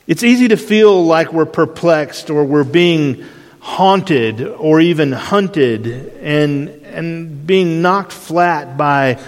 It's 0.05 0.23
easy 0.23 0.49
to 0.49 0.57
feel 0.57 1.03
like 1.03 1.33
we're 1.33 1.47
perplexed 1.47 2.29
or 2.29 2.45
we're 2.45 2.63
being 2.63 3.25
haunted 3.59 4.39
or 4.39 4.79
even 4.79 5.13
hunted 5.13 5.87
and, 6.21 6.69
and 6.69 7.47
being 7.47 7.81
knocked 7.81 8.11
flat 8.11 8.77
by 8.77 9.19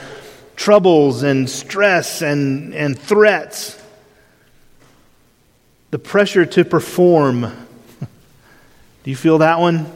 troubles 0.55 1.23
and 1.23 1.49
stress 1.49 2.21
and, 2.21 2.75
and 2.75 2.97
threats. 2.97 3.81
The 5.89 5.97
pressure 5.97 6.45
to 6.45 6.63
perform. 6.63 7.41
Do 9.03 9.09
you 9.09 9.15
feel 9.15 9.39
that 9.39 9.59
one? 9.59 9.91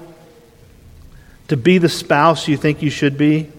To 1.52 1.58
be 1.58 1.80
the 1.80 1.90
spouse 1.90 2.48
you 2.48 2.56
think 2.56 2.82
you 2.82 2.90
should 2.90 3.18
be, 3.18 3.52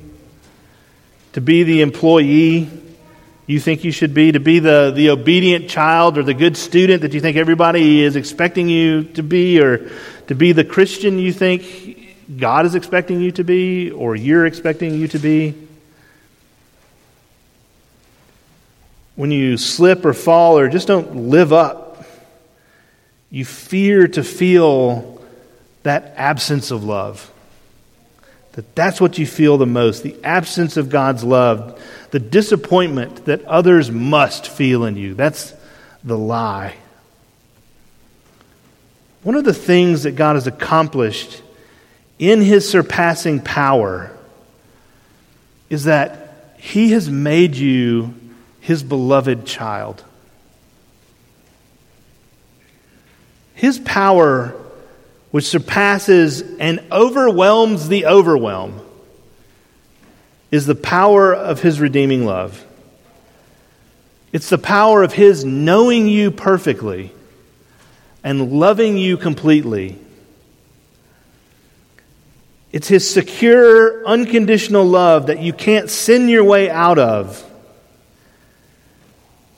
to 1.35 1.43
be 1.43 1.63
the 1.63 1.83
employee 1.83 2.71
you 3.45 3.61
think 3.61 3.85
you 3.85 3.93
should 3.93 4.15
be, 4.15 4.33
to 4.33 4.41
be 4.41 4.61
the, 4.61 4.95
the 4.97 5.11
obedient 5.11 5.69
child 5.69 6.17
or 6.17 6.23
the 6.23 6.33
good 6.33 6.57
student 6.57 7.03
that 7.03 7.13
you 7.13 7.21
think 7.21 7.37
everybody 7.37 8.01
is 8.01 8.17
expecting 8.17 8.67
you 8.67 9.05
to 9.05 9.23
be, 9.23 9.61
or 9.61 9.91
to 10.29 10.35
be 10.35 10.53
the 10.53 10.65
Christian 10.65 11.19
you 11.19 11.35
think 11.35 12.17
God 12.35 12.65
is 12.65 12.75
expecting 12.75 13.21
you 13.21 13.31
to 13.33 13.45
be, 13.45 13.91
or 13.91 14.17
you're 14.17 14.47
expecting 14.47 14.95
you 14.95 15.07
to 15.09 15.19
be. 15.19 15.55
When 19.17 19.31
you 19.31 19.59
slip 19.59 20.07
or 20.07 20.15
fall 20.15 20.57
or 20.57 20.71
just 20.71 20.89
don't 20.89 21.29
live 21.29 21.53
up, 21.53 22.07
you 23.29 23.45
fear 23.45 24.09
to 24.09 24.25
feel 24.25 25.23
that 25.83 26.15
absence 26.17 26.71
of 26.71 26.85
love. 26.85 27.29
That 28.53 28.75
that's 28.75 29.01
what 29.01 29.19
you 29.19 29.27
feel 29.27 29.57
the 29.59 29.67
most 29.67 30.03
the 30.03 30.17
absence 30.23 30.77
of 30.77 30.91
God's 30.91 31.25
love, 31.25 31.83
the 32.11 32.19
disappointment 32.19 33.25
that 33.25 33.45
others 33.45 33.91
must 33.91 34.49
feel 34.49 34.85
in 34.85 34.97
you. 34.97 35.15
That's 35.15 35.55
the 36.05 36.19
lie. 36.19 36.75
One 39.23 39.37
of 39.37 39.45
the 39.45 39.55
things 39.55 40.03
that 40.03 40.17
God 40.17 40.35
has 40.35 40.47
accomplished 40.47 41.43
in 42.19 42.41
his 42.41 42.69
surpassing 42.69 43.41
power 43.41 44.17
is 45.71 45.85
that 45.85 46.57
he 46.59 46.93
has 46.93 47.09
made 47.09 47.55
you 47.55 48.15
his 48.61 48.83
beloved 48.83 49.47
child. 49.47 50.05
His 53.55 53.79
power 53.79 54.55
which 55.33 55.47
surpasses 55.47 56.43
and 56.59 56.79
overwhelms 56.93 57.89
the 57.89 58.07
overwhelm, 58.07 58.81
is 60.51 60.67
the 60.67 60.75
power 60.75 61.35
of 61.35 61.61
his 61.61 61.81
redeeming 61.81 62.27
love. 62.27 62.65
It's 64.31 64.51
the 64.51 64.59
power 64.59 65.03
of 65.03 65.13
his 65.13 65.45
knowing 65.45 66.07
you 66.07 66.31
perfectly 66.31 67.13
and 68.23 68.53
loving 68.53 68.99
you 68.99 69.17
completely. 69.17 69.99
It's 72.71 72.89
his 72.89 73.09
secure, 73.09 74.07
unconditional 74.07 74.85
love 74.85 75.27
that 75.27 75.41
you 75.41 75.55
can't 75.55 75.89
sin 75.89 76.29
your 76.29 76.45
way 76.45 76.71
out 76.71 76.99
of. 76.99 77.43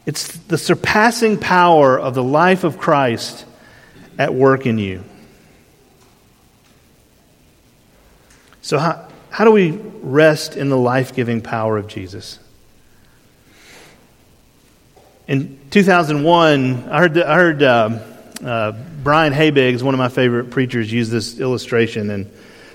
It's 0.06 0.36
the 0.36 0.58
surpassing 0.58 1.38
power 1.38 1.98
of 1.98 2.14
the 2.14 2.22
life 2.22 2.62
of 2.62 2.78
Christ 2.78 3.44
at 4.18 4.34
work 4.34 4.66
in 4.66 4.78
you. 4.78 5.02
So, 8.64 8.78
how, 8.78 9.06
how 9.28 9.44
do 9.44 9.50
we 9.50 9.72
rest 9.72 10.56
in 10.56 10.70
the 10.70 10.78
life 10.78 11.14
giving 11.14 11.42
power 11.42 11.76
of 11.76 11.86
Jesus? 11.86 12.38
In 15.28 15.58
2001, 15.68 16.88
I 16.88 16.98
heard, 16.98 17.18
I 17.18 17.34
heard 17.34 17.62
uh, 17.62 17.98
uh, 18.42 18.72
Brian 19.02 19.34
Habig's, 19.34 19.82
one 19.82 19.92
of 19.92 19.98
my 19.98 20.08
favorite 20.08 20.48
preachers, 20.50 20.90
use 20.90 21.10
this 21.10 21.38
illustration. 21.38 22.08
And 22.08 22.30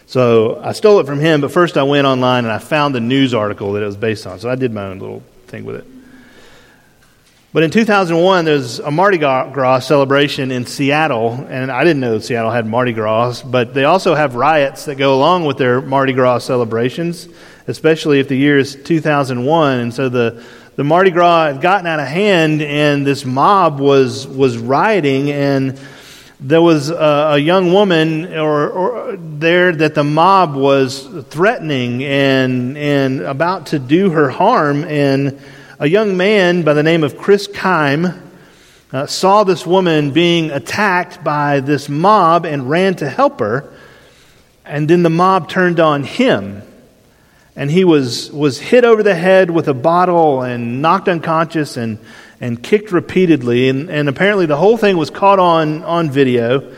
so 0.05 0.61
I 0.63 0.73
stole 0.73 0.99
it 0.99 1.07
from 1.07 1.19
him, 1.19 1.41
but 1.41 1.51
first 1.51 1.75
I 1.75 1.81
went 1.81 2.05
online 2.05 2.45
and 2.45 2.53
I 2.53 2.59
found 2.59 2.93
the 2.93 2.99
news 2.99 3.33
article 3.33 3.73
that 3.73 3.81
it 3.81 3.87
was 3.87 3.97
based 3.97 4.27
on. 4.27 4.37
So 4.37 4.47
I 4.47 4.53
did 4.53 4.71
my 4.71 4.83
own 4.83 4.99
little 4.99 5.23
thing 5.47 5.65
with 5.65 5.77
it. 5.77 5.87
But 7.51 7.63
in 7.63 7.71
2001, 7.71 8.45
there 8.45 8.53
was 8.53 8.77
a 8.77 8.91
Mardi 8.91 9.17
Gras 9.17 9.79
celebration 9.79 10.51
in 10.51 10.67
Seattle, 10.67 11.47
and 11.49 11.71
I 11.71 11.83
didn't 11.83 11.99
know 11.99 12.19
Seattle 12.19 12.51
had 12.51 12.67
Mardi 12.67 12.93
Gras, 12.93 13.41
but 13.41 13.73
they 13.73 13.85
also 13.85 14.13
have 14.13 14.35
riots 14.35 14.85
that 14.85 14.99
go 14.99 15.15
along 15.15 15.45
with 15.45 15.57
their 15.57 15.81
Mardi 15.81 16.13
Gras 16.13 16.39
celebrations, 16.39 17.27
especially 17.65 18.19
if 18.19 18.27
the 18.27 18.35
year 18.35 18.59
is 18.59 18.75
2001. 18.75 19.79
And 19.79 19.91
so 19.91 20.09
the, 20.09 20.45
the 20.75 20.83
Mardi 20.83 21.09
Gras 21.09 21.53
had 21.53 21.61
gotten 21.61 21.87
out 21.87 21.99
of 21.99 22.07
hand, 22.07 22.61
and 22.61 23.03
this 23.03 23.25
mob 23.25 23.79
was, 23.79 24.27
was 24.27 24.59
rioting, 24.59 25.31
and 25.31 25.79
there 26.39 26.61
was 26.61 26.91
a, 26.91 27.31
a 27.31 27.37
young 27.39 27.73
woman 27.73 28.31
or, 28.31 28.69
or, 28.69 29.17
there 29.17 29.71
that 29.71 29.95
the 29.95 30.03
mob 30.03 30.53
was 30.55 31.03
threatening 31.29 32.03
and, 32.03 32.77
and 32.77 33.21
about 33.21 33.67
to 33.67 33.79
do 33.79 34.11
her 34.11 34.29
harm, 34.29 34.83
and 34.83 35.41
a 35.81 35.87
young 35.87 36.17
man 36.17 36.63
by 36.63 36.73
the 36.73 36.83
name 36.83 37.05
of 37.05 37.17
Chris 37.17 37.47
Kime 37.47 38.21
uh, 38.91 39.05
saw 39.05 39.45
this 39.45 39.65
woman 39.65 40.11
being 40.11 40.51
attacked 40.51 41.23
by 41.23 41.61
this 41.61 41.87
mob 41.87 42.45
and 42.45 42.69
ran 42.69 42.95
to 42.95 43.09
help 43.09 43.39
her. 43.39 43.71
And 44.65 44.89
then 44.89 45.03
the 45.03 45.09
mob 45.09 45.47
turned 45.47 45.79
on 45.79 46.03
him. 46.03 46.63
And 47.55 47.71
he 47.71 47.85
was, 47.85 48.29
was 48.29 48.59
hit 48.59 48.83
over 48.83 49.03
the 49.03 49.15
head 49.15 49.49
with 49.49 49.69
a 49.69 49.73
bottle 49.73 50.41
and 50.41 50.81
knocked 50.81 51.07
unconscious 51.07 51.77
and, 51.77 51.97
and 52.41 52.61
kicked 52.61 52.91
repeatedly. 52.91 53.69
And, 53.69 53.89
and 53.89 54.09
apparently, 54.09 54.47
the 54.47 54.57
whole 54.57 54.75
thing 54.75 54.97
was 54.97 55.09
caught 55.09 55.39
on, 55.39 55.83
on 55.83 56.09
video. 56.09 56.75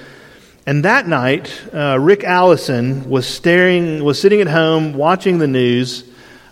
And 0.68 0.86
that 0.86 1.08
night, 1.08 1.60
uh, 1.74 1.98
Rick 2.00 2.24
Allison 2.24 3.10
was 3.10 3.26
staring, 3.26 4.04
was 4.04 4.22
sitting 4.22 4.42
at 4.42 4.48
home 4.48 4.94
watching 4.94 5.40
the 5.40 5.48
news, 5.48 6.04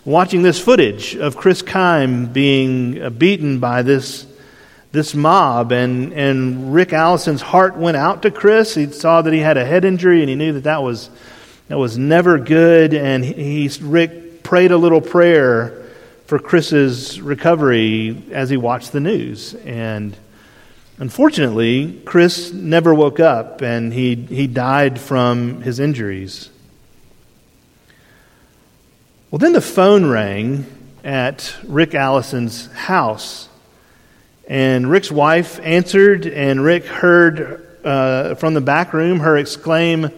watching 0.04 0.42
this 0.42 0.58
footage 0.58 1.16
of 1.16 1.36
Chris 1.36 1.62
Kime 1.62 2.32
being 2.32 3.00
uh, 3.00 3.10
beaten 3.10 3.60
by 3.60 3.82
this, 3.82 4.26
this 4.92 5.14
mob. 5.14 5.72
And, 5.72 6.12
and 6.12 6.72
Rick 6.72 6.92
Allison's 6.92 7.42
heart 7.42 7.76
went 7.76 7.96
out 7.96 8.22
to 8.22 8.30
Chris. 8.30 8.74
He 8.74 8.86
saw 8.86 9.22
that 9.22 9.32
he 9.32 9.40
had 9.40 9.56
a 9.56 9.64
head 9.64 9.84
injury, 9.84 10.20
and 10.20 10.28
he 10.28 10.36
knew 10.36 10.52
that 10.54 10.64
that 10.64 10.82
was, 10.82 11.10
that 11.68 11.78
was 11.78 11.98
never 11.98 12.38
good. 12.38 12.94
And 12.94 13.24
he, 13.24 13.68
he 13.68 13.78
Rick 13.82 14.42
prayed 14.42 14.72
a 14.72 14.76
little 14.76 15.00
prayer 15.00 15.86
for 16.26 16.38
Chris's 16.38 17.20
recovery 17.20 18.22
as 18.32 18.50
he 18.50 18.56
watched 18.56 18.92
the 18.92 19.00
news. 19.00 19.54
And 19.54 20.16
Unfortunately, 21.00 21.98
Chris 22.04 22.52
never 22.52 22.94
woke 22.94 23.20
up 23.20 23.62
and 23.62 23.90
he, 23.90 24.14
he 24.14 24.46
died 24.46 25.00
from 25.00 25.62
his 25.62 25.80
injuries. 25.80 26.50
Well, 29.30 29.38
then 29.38 29.52
the 29.52 29.60
phone 29.60 30.06
rang 30.06 30.66
at 31.04 31.54
Rick 31.62 31.94
Allison's 31.94 32.66
house. 32.72 33.48
And 34.48 34.90
Rick's 34.90 35.12
wife 35.12 35.60
answered, 35.62 36.26
and 36.26 36.64
Rick 36.64 36.84
heard 36.86 37.64
uh, 37.84 38.34
from 38.34 38.54
the 38.54 38.60
back 38.60 38.92
room 38.92 39.20
her 39.20 39.36
exclaim, 39.36 40.10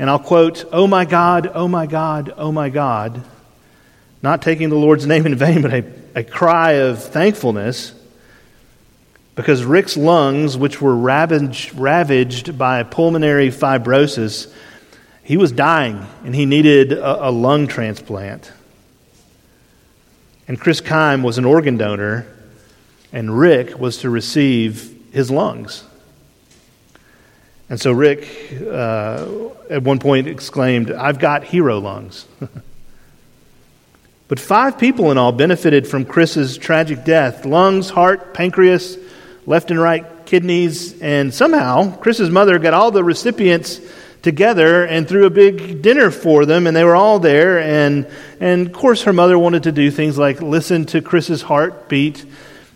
and 0.00 0.10
I'll 0.10 0.18
quote, 0.18 0.64
Oh 0.72 0.88
my 0.88 1.04
God, 1.04 1.48
oh 1.54 1.68
my 1.68 1.86
God, 1.86 2.34
oh 2.36 2.50
my 2.50 2.70
God. 2.70 3.22
Not 4.20 4.42
taking 4.42 4.68
the 4.68 4.74
Lord's 4.74 5.06
name 5.06 5.26
in 5.26 5.36
vain, 5.36 5.62
but 5.62 5.72
a, 5.72 5.84
a 6.16 6.24
cry 6.24 6.72
of 6.72 7.04
thankfulness 7.04 7.94
because 9.36 9.62
Rick's 9.62 9.96
lungs, 9.96 10.56
which 10.58 10.82
were 10.82 10.96
ravaged, 10.96 11.72
ravaged 11.76 12.58
by 12.58 12.82
pulmonary 12.82 13.50
fibrosis, 13.50 14.52
he 15.30 15.36
was 15.36 15.52
dying 15.52 16.04
and 16.24 16.34
he 16.34 16.44
needed 16.44 16.90
a, 16.90 17.28
a 17.28 17.30
lung 17.30 17.68
transplant. 17.68 18.50
And 20.48 20.58
Chris 20.58 20.80
Kime 20.80 21.22
was 21.22 21.38
an 21.38 21.44
organ 21.44 21.76
donor, 21.76 22.26
and 23.12 23.38
Rick 23.38 23.78
was 23.78 23.98
to 23.98 24.10
receive 24.10 24.92
his 25.12 25.30
lungs. 25.30 25.84
And 27.68 27.80
so 27.80 27.92
Rick, 27.92 28.26
uh, 28.60 29.50
at 29.70 29.84
one 29.84 30.00
point, 30.00 30.26
exclaimed, 30.26 30.90
I've 30.90 31.20
got 31.20 31.44
hero 31.44 31.78
lungs. 31.78 32.26
but 34.26 34.40
five 34.40 34.78
people 34.78 35.12
in 35.12 35.16
all 35.16 35.30
benefited 35.30 35.86
from 35.86 36.06
Chris's 36.06 36.58
tragic 36.58 37.04
death 37.04 37.44
lungs, 37.44 37.88
heart, 37.88 38.34
pancreas, 38.34 38.98
left 39.46 39.70
and 39.70 39.78
right 39.78 40.26
kidneys, 40.26 41.00
and 41.00 41.32
somehow 41.32 41.96
Chris's 41.98 42.30
mother 42.30 42.58
got 42.58 42.74
all 42.74 42.90
the 42.90 43.04
recipients 43.04 43.80
together 44.22 44.84
and 44.84 45.08
threw 45.08 45.26
a 45.26 45.30
big 45.30 45.82
dinner 45.82 46.10
for 46.10 46.44
them, 46.46 46.66
and 46.66 46.76
they 46.76 46.84
were 46.84 46.96
all 46.96 47.18
there. 47.18 47.58
And, 47.58 48.06
and 48.38 48.66
of 48.66 48.72
course, 48.72 49.02
her 49.02 49.12
mother 49.12 49.38
wanted 49.38 49.62
to 49.64 49.72
do 49.72 49.90
things 49.90 50.18
like 50.18 50.40
listen 50.42 50.84
to 50.86 51.00
Chris's 51.00 51.42
heartbeat 51.42 52.24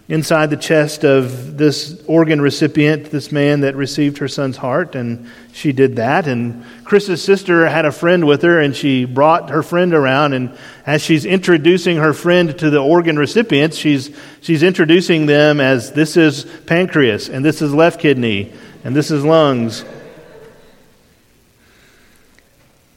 inside 0.06 0.50
the 0.50 0.56
chest 0.56 1.02
of 1.02 1.56
this 1.56 2.02
organ 2.06 2.38
recipient, 2.38 3.10
this 3.10 3.32
man 3.32 3.60
that 3.60 3.74
received 3.74 4.18
her 4.18 4.28
son's 4.28 4.58
heart, 4.58 4.94
and 4.94 5.30
she 5.52 5.72
did 5.72 5.96
that. 5.96 6.26
And 6.26 6.62
Chris's 6.84 7.24
sister 7.24 7.66
had 7.66 7.86
a 7.86 7.92
friend 7.92 8.26
with 8.26 8.42
her, 8.42 8.60
and 8.60 8.76
she 8.76 9.06
brought 9.06 9.48
her 9.48 9.62
friend 9.62 9.94
around. 9.94 10.34
And 10.34 10.56
as 10.86 11.00
she's 11.00 11.24
introducing 11.24 11.96
her 11.96 12.12
friend 12.12 12.58
to 12.58 12.68
the 12.68 12.82
organ 12.82 13.18
recipients, 13.18 13.78
she's, 13.78 14.14
she's 14.42 14.62
introducing 14.62 15.24
them 15.24 15.58
as 15.58 15.92
this 15.92 16.18
is 16.18 16.44
pancreas, 16.66 17.30
and 17.30 17.42
this 17.42 17.62
is 17.62 17.72
left 17.72 17.98
kidney, 17.98 18.52
and 18.84 18.94
this 18.94 19.10
is 19.10 19.24
lungs. 19.24 19.86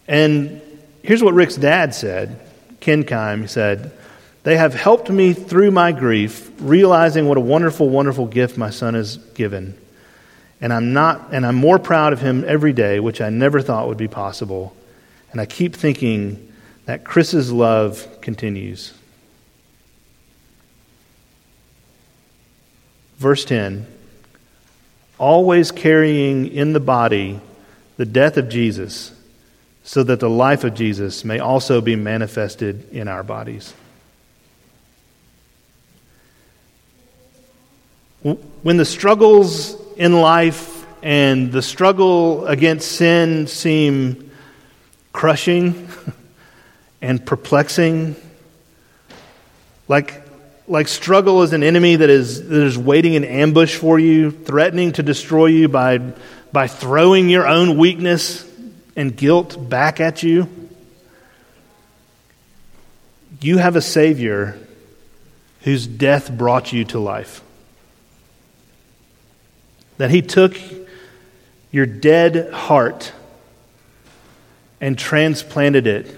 And 0.07 0.61
here's 1.03 1.23
what 1.23 1.33
Rick's 1.33 1.55
dad 1.55 1.93
said 1.93 2.39
Ken 2.79 3.03
Kime 3.03 3.49
said, 3.49 3.91
they 4.47 4.55
have 4.55 4.73
helped 4.73 5.09
me 5.09 5.33
through 5.33 5.71
my 5.71 5.91
grief, 5.91 6.49
realizing 6.59 7.27
what 7.27 7.37
a 7.37 7.41
wonderful, 7.41 7.89
wonderful 7.89 8.27
gift 8.27 8.57
my 8.57 8.69
son 8.69 8.93
has 8.93 9.17
given. 9.17 9.77
And 10.61 10.71
I'm 10.71 10.93
not 10.93 11.33
and 11.33 11.45
I'm 11.45 11.55
more 11.55 11.77
proud 11.77 12.13
of 12.13 12.21
him 12.21 12.45
every 12.47 12.71
day, 12.71 13.01
which 13.01 13.19
I 13.19 13.29
never 13.29 13.59
thought 13.59 13.89
would 13.89 13.97
be 13.97 14.07
possible. 14.07 14.73
And 15.33 15.41
I 15.41 15.45
keep 15.45 15.75
thinking 15.75 16.49
that 16.85 17.03
Chris's 17.03 17.51
love 17.51 18.21
continues. 18.21 18.93
Verse 23.17 23.43
10 23.43 23.85
always 25.17 25.71
carrying 25.71 26.47
in 26.47 26.71
the 26.71 26.79
body 26.79 27.41
the 27.97 28.05
death 28.05 28.37
of 28.37 28.47
Jesus, 28.47 29.11
so 29.87 30.03
that 30.03 30.19
the 30.19 30.29
life 30.29 30.65
of 30.65 30.73
Jesus 30.73 31.23
may 31.23 31.39
also 31.39 31.79
be 31.79 31.95
manifested 31.95 32.91
in 32.91 33.07
our 33.07 33.23
bodies. 33.23 33.73
When 38.21 38.75
the 38.75 38.83
struggles 38.83 39.77
in 39.95 40.19
life 40.19 40.85
and 41.01 41.53
the 41.53 41.61
struggle 41.61 42.45
against 42.47 42.91
sin 42.91 43.47
seem 43.47 44.29
crushing 45.13 45.87
and 47.01 47.25
perplexing, 47.25 48.17
like, 49.87 50.21
like 50.67 50.89
struggle 50.89 51.43
is 51.43 51.53
an 51.53 51.63
enemy 51.63 51.95
that 51.95 52.09
is, 52.09 52.45
that 52.49 52.63
is 52.63 52.77
waiting 52.77 53.13
in 53.13 53.23
ambush 53.23 53.77
for 53.77 53.97
you, 53.97 54.31
threatening 54.31 54.91
to 54.91 55.01
destroy 55.01 55.45
you 55.45 55.69
by, 55.69 55.99
by 56.51 56.67
throwing 56.67 57.29
your 57.29 57.47
own 57.47 57.77
weakness 57.77 58.46
and 58.97 59.15
guilt 59.15 59.69
back 59.69 60.01
at 60.01 60.23
you. 60.23 60.49
You 63.39 63.59
have 63.59 63.75
a 63.75 63.81
Savior 63.81 64.57
whose 65.61 65.85
death 65.85 66.35
brought 66.35 66.73
you 66.73 66.83
to 66.85 66.99
life. 66.99 67.41
That 69.97 70.09
He 70.09 70.21
took 70.21 70.57
your 71.71 71.85
dead 71.85 72.51
heart 72.51 73.13
and 74.81 74.97
transplanted 74.97 75.85
it 75.85 76.15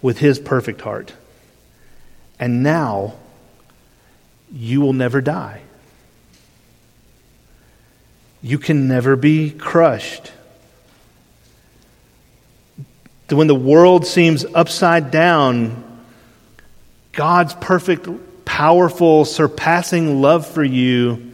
with 0.00 0.18
His 0.18 0.38
perfect 0.38 0.80
heart. 0.80 1.12
And 2.38 2.62
now 2.62 3.14
you 4.50 4.80
will 4.80 4.92
never 4.94 5.20
die. 5.20 5.60
You 8.40 8.58
can 8.58 8.88
never 8.88 9.14
be 9.14 9.50
crushed. 9.50 10.32
When 13.32 13.46
the 13.46 13.54
world 13.54 14.06
seems 14.06 14.44
upside 14.44 15.10
down, 15.10 15.82
God's 17.12 17.54
perfect, 17.54 18.08
powerful, 18.44 19.24
surpassing 19.24 20.20
love 20.20 20.46
for 20.46 20.62
you 20.62 21.32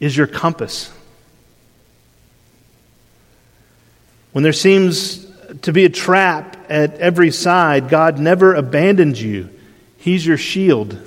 is 0.00 0.16
your 0.16 0.26
compass. 0.26 0.90
When 4.32 4.42
there 4.42 4.52
seems 4.52 5.24
to 5.62 5.72
be 5.72 5.84
a 5.84 5.88
trap 5.88 6.56
at 6.68 6.96
every 6.96 7.30
side, 7.30 7.88
God 7.88 8.18
never 8.18 8.54
abandons 8.54 9.22
you. 9.22 9.50
He's 9.98 10.26
your 10.26 10.36
shield. 10.36 11.00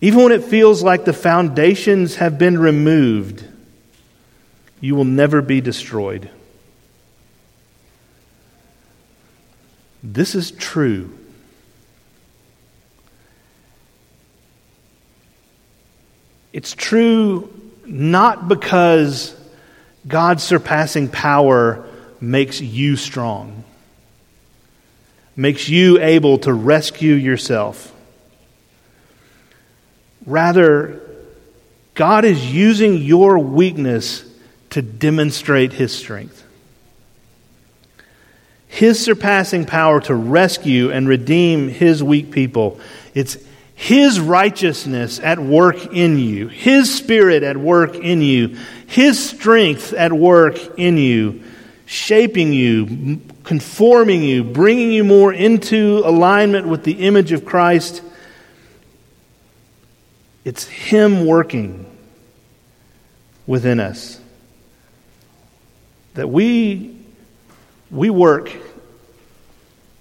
Even 0.00 0.22
when 0.22 0.32
it 0.32 0.44
feels 0.44 0.82
like 0.82 1.04
the 1.04 1.12
foundations 1.12 2.16
have 2.16 2.38
been 2.38 2.58
removed, 2.58 3.44
you 4.80 4.94
will 4.94 5.04
never 5.04 5.42
be 5.42 5.60
destroyed. 5.60 6.30
This 10.06 10.34
is 10.34 10.50
true. 10.50 11.18
It's 16.52 16.74
true 16.74 17.50
not 17.86 18.48
because 18.48 19.34
God's 20.06 20.42
surpassing 20.42 21.08
power 21.08 21.86
makes 22.20 22.60
you 22.60 22.96
strong, 22.96 23.64
makes 25.34 25.70
you 25.70 25.98
able 26.00 26.36
to 26.38 26.52
rescue 26.52 27.14
yourself. 27.14 27.90
Rather, 30.26 31.00
God 31.94 32.26
is 32.26 32.52
using 32.52 32.98
your 32.98 33.38
weakness 33.38 34.22
to 34.70 34.82
demonstrate 34.82 35.72
his 35.72 35.96
strength. 35.96 36.43
His 38.74 38.98
surpassing 38.98 39.66
power 39.66 40.00
to 40.00 40.14
rescue 40.16 40.90
and 40.90 41.06
redeem 41.06 41.68
his 41.68 42.02
weak 42.02 42.32
people. 42.32 42.80
It's 43.14 43.38
his 43.76 44.18
righteousness 44.18 45.20
at 45.20 45.38
work 45.38 45.92
in 45.92 46.18
you, 46.18 46.48
His 46.48 46.94
Spirit 46.94 47.42
at 47.42 47.56
work 47.56 47.96
in 47.96 48.22
you, 48.22 48.56
His 48.86 49.22
strength 49.22 49.92
at 49.92 50.12
work 50.12 50.56
in 50.78 50.96
you, 50.96 51.42
shaping 51.84 52.52
you, 52.52 53.20
conforming 53.42 54.22
you, 54.22 54.44
bringing 54.44 54.92
you 54.92 55.04
more 55.04 55.32
into 55.32 56.02
alignment 56.04 56.68
with 56.68 56.84
the 56.84 57.06
image 57.06 57.32
of 57.32 57.44
Christ. 57.44 58.00
It's 60.44 60.64
Him 60.66 61.26
working 61.26 61.84
within 63.46 63.80
us. 63.80 64.20
That 66.14 66.28
we, 66.28 66.93
we 67.94 68.10
work 68.10 68.54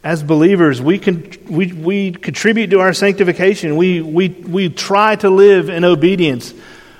as 0.03 0.21
believers, 0.21 0.81
we, 0.81 0.99
can, 0.99 1.31
we, 1.47 1.71
we 1.71 2.11
contribute 2.11 2.71
to 2.71 2.81
our 2.81 2.91
sanctification. 2.91 3.77
We, 3.77 4.01
we, 4.01 4.29
we 4.29 4.67
try 4.67 5.15
to 5.17 5.29
live 5.29 5.69
in 5.69 5.85
obedience. 5.85 6.53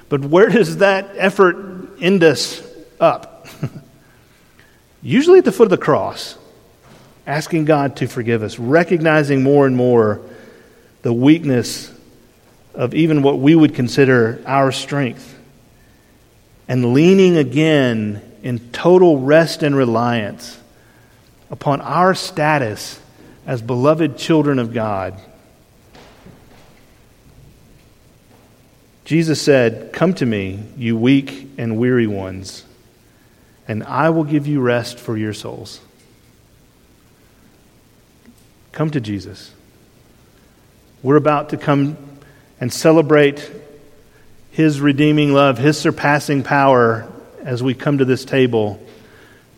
But 0.07 0.21
where 0.21 0.47
does 0.47 0.77
that 0.77 1.09
effort 1.17 1.57
end 1.99 2.23
us 2.23 2.65
up? 3.01 3.47
Usually 5.01 5.39
at 5.39 5.45
the 5.45 5.51
foot 5.51 5.65
of 5.65 5.69
the 5.69 5.77
cross, 5.77 6.37
asking 7.27 7.65
God 7.65 7.97
to 7.97 8.07
forgive 8.07 8.41
us, 8.41 8.57
recognizing 8.57 9.43
more 9.43 9.67
and 9.67 9.75
more 9.75 10.21
the 11.01 11.11
weakness 11.11 11.91
of 12.73 12.93
even 12.93 13.21
what 13.21 13.37
we 13.37 13.53
would 13.53 13.75
consider 13.75 14.41
our 14.45 14.71
strength, 14.71 15.37
and 16.69 16.93
leaning 16.93 17.35
again 17.35 18.21
in 18.43 18.59
total 18.71 19.19
rest 19.19 19.61
and 19.61 19.75
reliance 19.75 20.57
upon 21.53 21.81
our 21.81 22.15
status 22.15 22.99
as 23.45 23.61
beloved 23.61 24.17
children 24.17 24.57
of 24.57 24.73
God. 24.73 25.13
Jesus 29.05 29.39
said, 29.39 29.93
Come 29.93 30.15
to 30.15 30.25
me, 30.25 30.63
you 30.77 30.97
weak 30.97 31.49
and 31.59 31.77
weary 31.77 32.07
ones, 32.07 32.65
and 33.67 33.83
I 33.83 34.09
will 34.09 34.23
give 34.23 34.47
you 34.47 34.61
rest 34.61 34.97
for 34.97 35.15
your 35.15 35.31
souls. 35.31 35.79
Come 38.71 38.89
to 38.89 38.99
Jesus. 38.99 39.51
We're 41.03 41.17
about 41.17 41.49
to 41.49 41.57
come 41.57 41.97
and 42.59 42.73
celebrate 42.73 43.47
His 44.49 44.81
redeeming 44.81 45.33
love, 45.33 45.59
His 45.59 45.77
surpassing 45.77 46.41
power 46.41 47.07
as 47.43 47.61
we 47.61 47.75
come 47.75 47.99
to 47.99 48.05
this 48.05 48.25
table, 48.25 48.83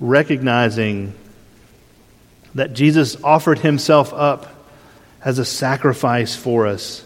recognizing 0.01 1.13
that 2.55 2.73
Jesus 2.73 3.21
offered 3.23 3.59
himself 3.59 4.13
up 4.13 4.47
as 5.23 5.39
a 5.39 5.45
sacrifice 5.45 6.35
for 6.35 6.67
us. 6.67 7.05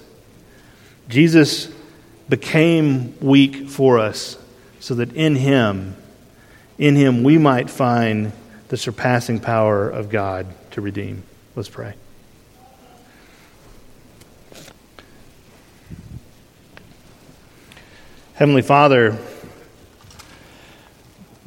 Jesus 1.09 1.67
became 2.29 3.19
weak 3.19 3.67
for 3.67 3.97
us 3.99 4.37
so 4.79 4.95
that 4.95 5.13
in 5.13 5.35
him, 5.35 5.95
in 6.77 6.95
him, 6.95 7.23
we 7.23 7.37
might 7.37 7.69
find 7.69 8.31
the 8.69 8.77
surpassing 8.77 9.39
power 9.39 9.89
of 9.89 10.09
God 10.09 10.47
to 10.71 10.81
redeem. 10.81 11.23
Let's 11.55 11.69
pray. 11.69 11.95
Heavenly 18.35 18.61
Father, 18.61 19.17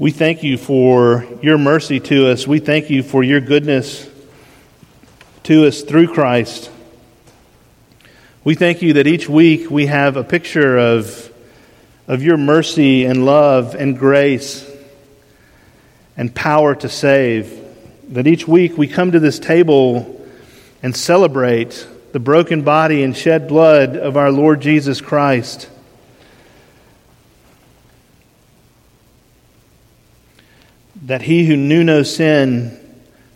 we 0.02 0.10
thank 0.10 0.42
you 0.42 0.58
for 0.58 1.24
your 1.42 1.56
mercy 1.56 2.00
to 2.00 2.28
us. 2.32 2.44
We 2.44 2.58
thank 2.58 2.90
you 2.90 3.04
for 3.04 3.22
your 3.22 3.40
goodness 3.40 4.10
to 5.44 5.64
us 5.68 5.82
through 5.82 6.08
Christ. 6.08 6.72
We 8.42 8.56
thank 8.56 8.82
you 8.82 8.94
that 8.94 9.06
each 9.06 9.28
week 9.28 9.70
we 9.70 9.86
have 9.86 10.16
a 10.16 10.24
picture 10.24 10.76
of, 10.76 11.32
of 12.08 12.20
your 12.20 12.36
mercy 12.36 13.04
and 13.04 13.24
love 13.24 13.76
and 13.76 13.96
grace 13.96 14.68
and 16.16 16.34
power 16.34 16.74
to 16.74 16.88
save. 16.88 17.64
That 18.08 18.26
each 18.26 18.48
week 18.48 18.76
we 18.76 18.88
come 18.88 19.12
to 19.12 19.20
this 19.20 19.38
table 19.38 20.20
and 20.82 20.96
celebrate 20.96 21.86
the 22.10 22.18
broken 22.18 22.62
body 22.62 23.04
and 23.04 23.16
shed 23.16 23.46
blood 23.46 23.96
of 23.96 24.16
our 24.16 24.32
Lord 24.32 24.62
Jesus 24.62 25.00
Christ. 25.00 25.70
That 31.02 31.22
he 31.22 31.46
who 31.46 31.56
knew 31.56 31.82
no 31.82 32.02
sin 32.02 32.78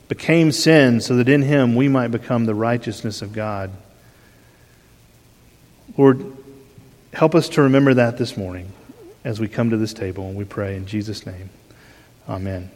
became 0.09 0.53
sin 0.53 1.01
so 1.01 1.17
that 1.17 1.29
in 1.29 1.43
him 1.43 1.75
we 1.75 1.89
might 1.89 2.09
become 2.09 2.47
the 2.47 2.55
righteousness 2.55 3.23
of 3.23 3.33
God. 3.33 3.71
Lord, 5.97 6.25
help 7.13 7.35
us 7.35 7.49
to 7.51 7.63
remember 7.63 7.95
that 7.95 8.19
this 8.19 8.37
morning 8.37 8.73
as 9.25 9.41
we 9.41 9.49
come 9.49 9.71
to 9.71 9.77
this 9.77 9.93
table 9.93 10.29
and 10.29 10.37
we 10.37 10.45
pray 10.45 10.77
in 10.77 10.87
Jesus' 10.87 11.27
name. 11.27 11.51
Amen. 12.29 12.71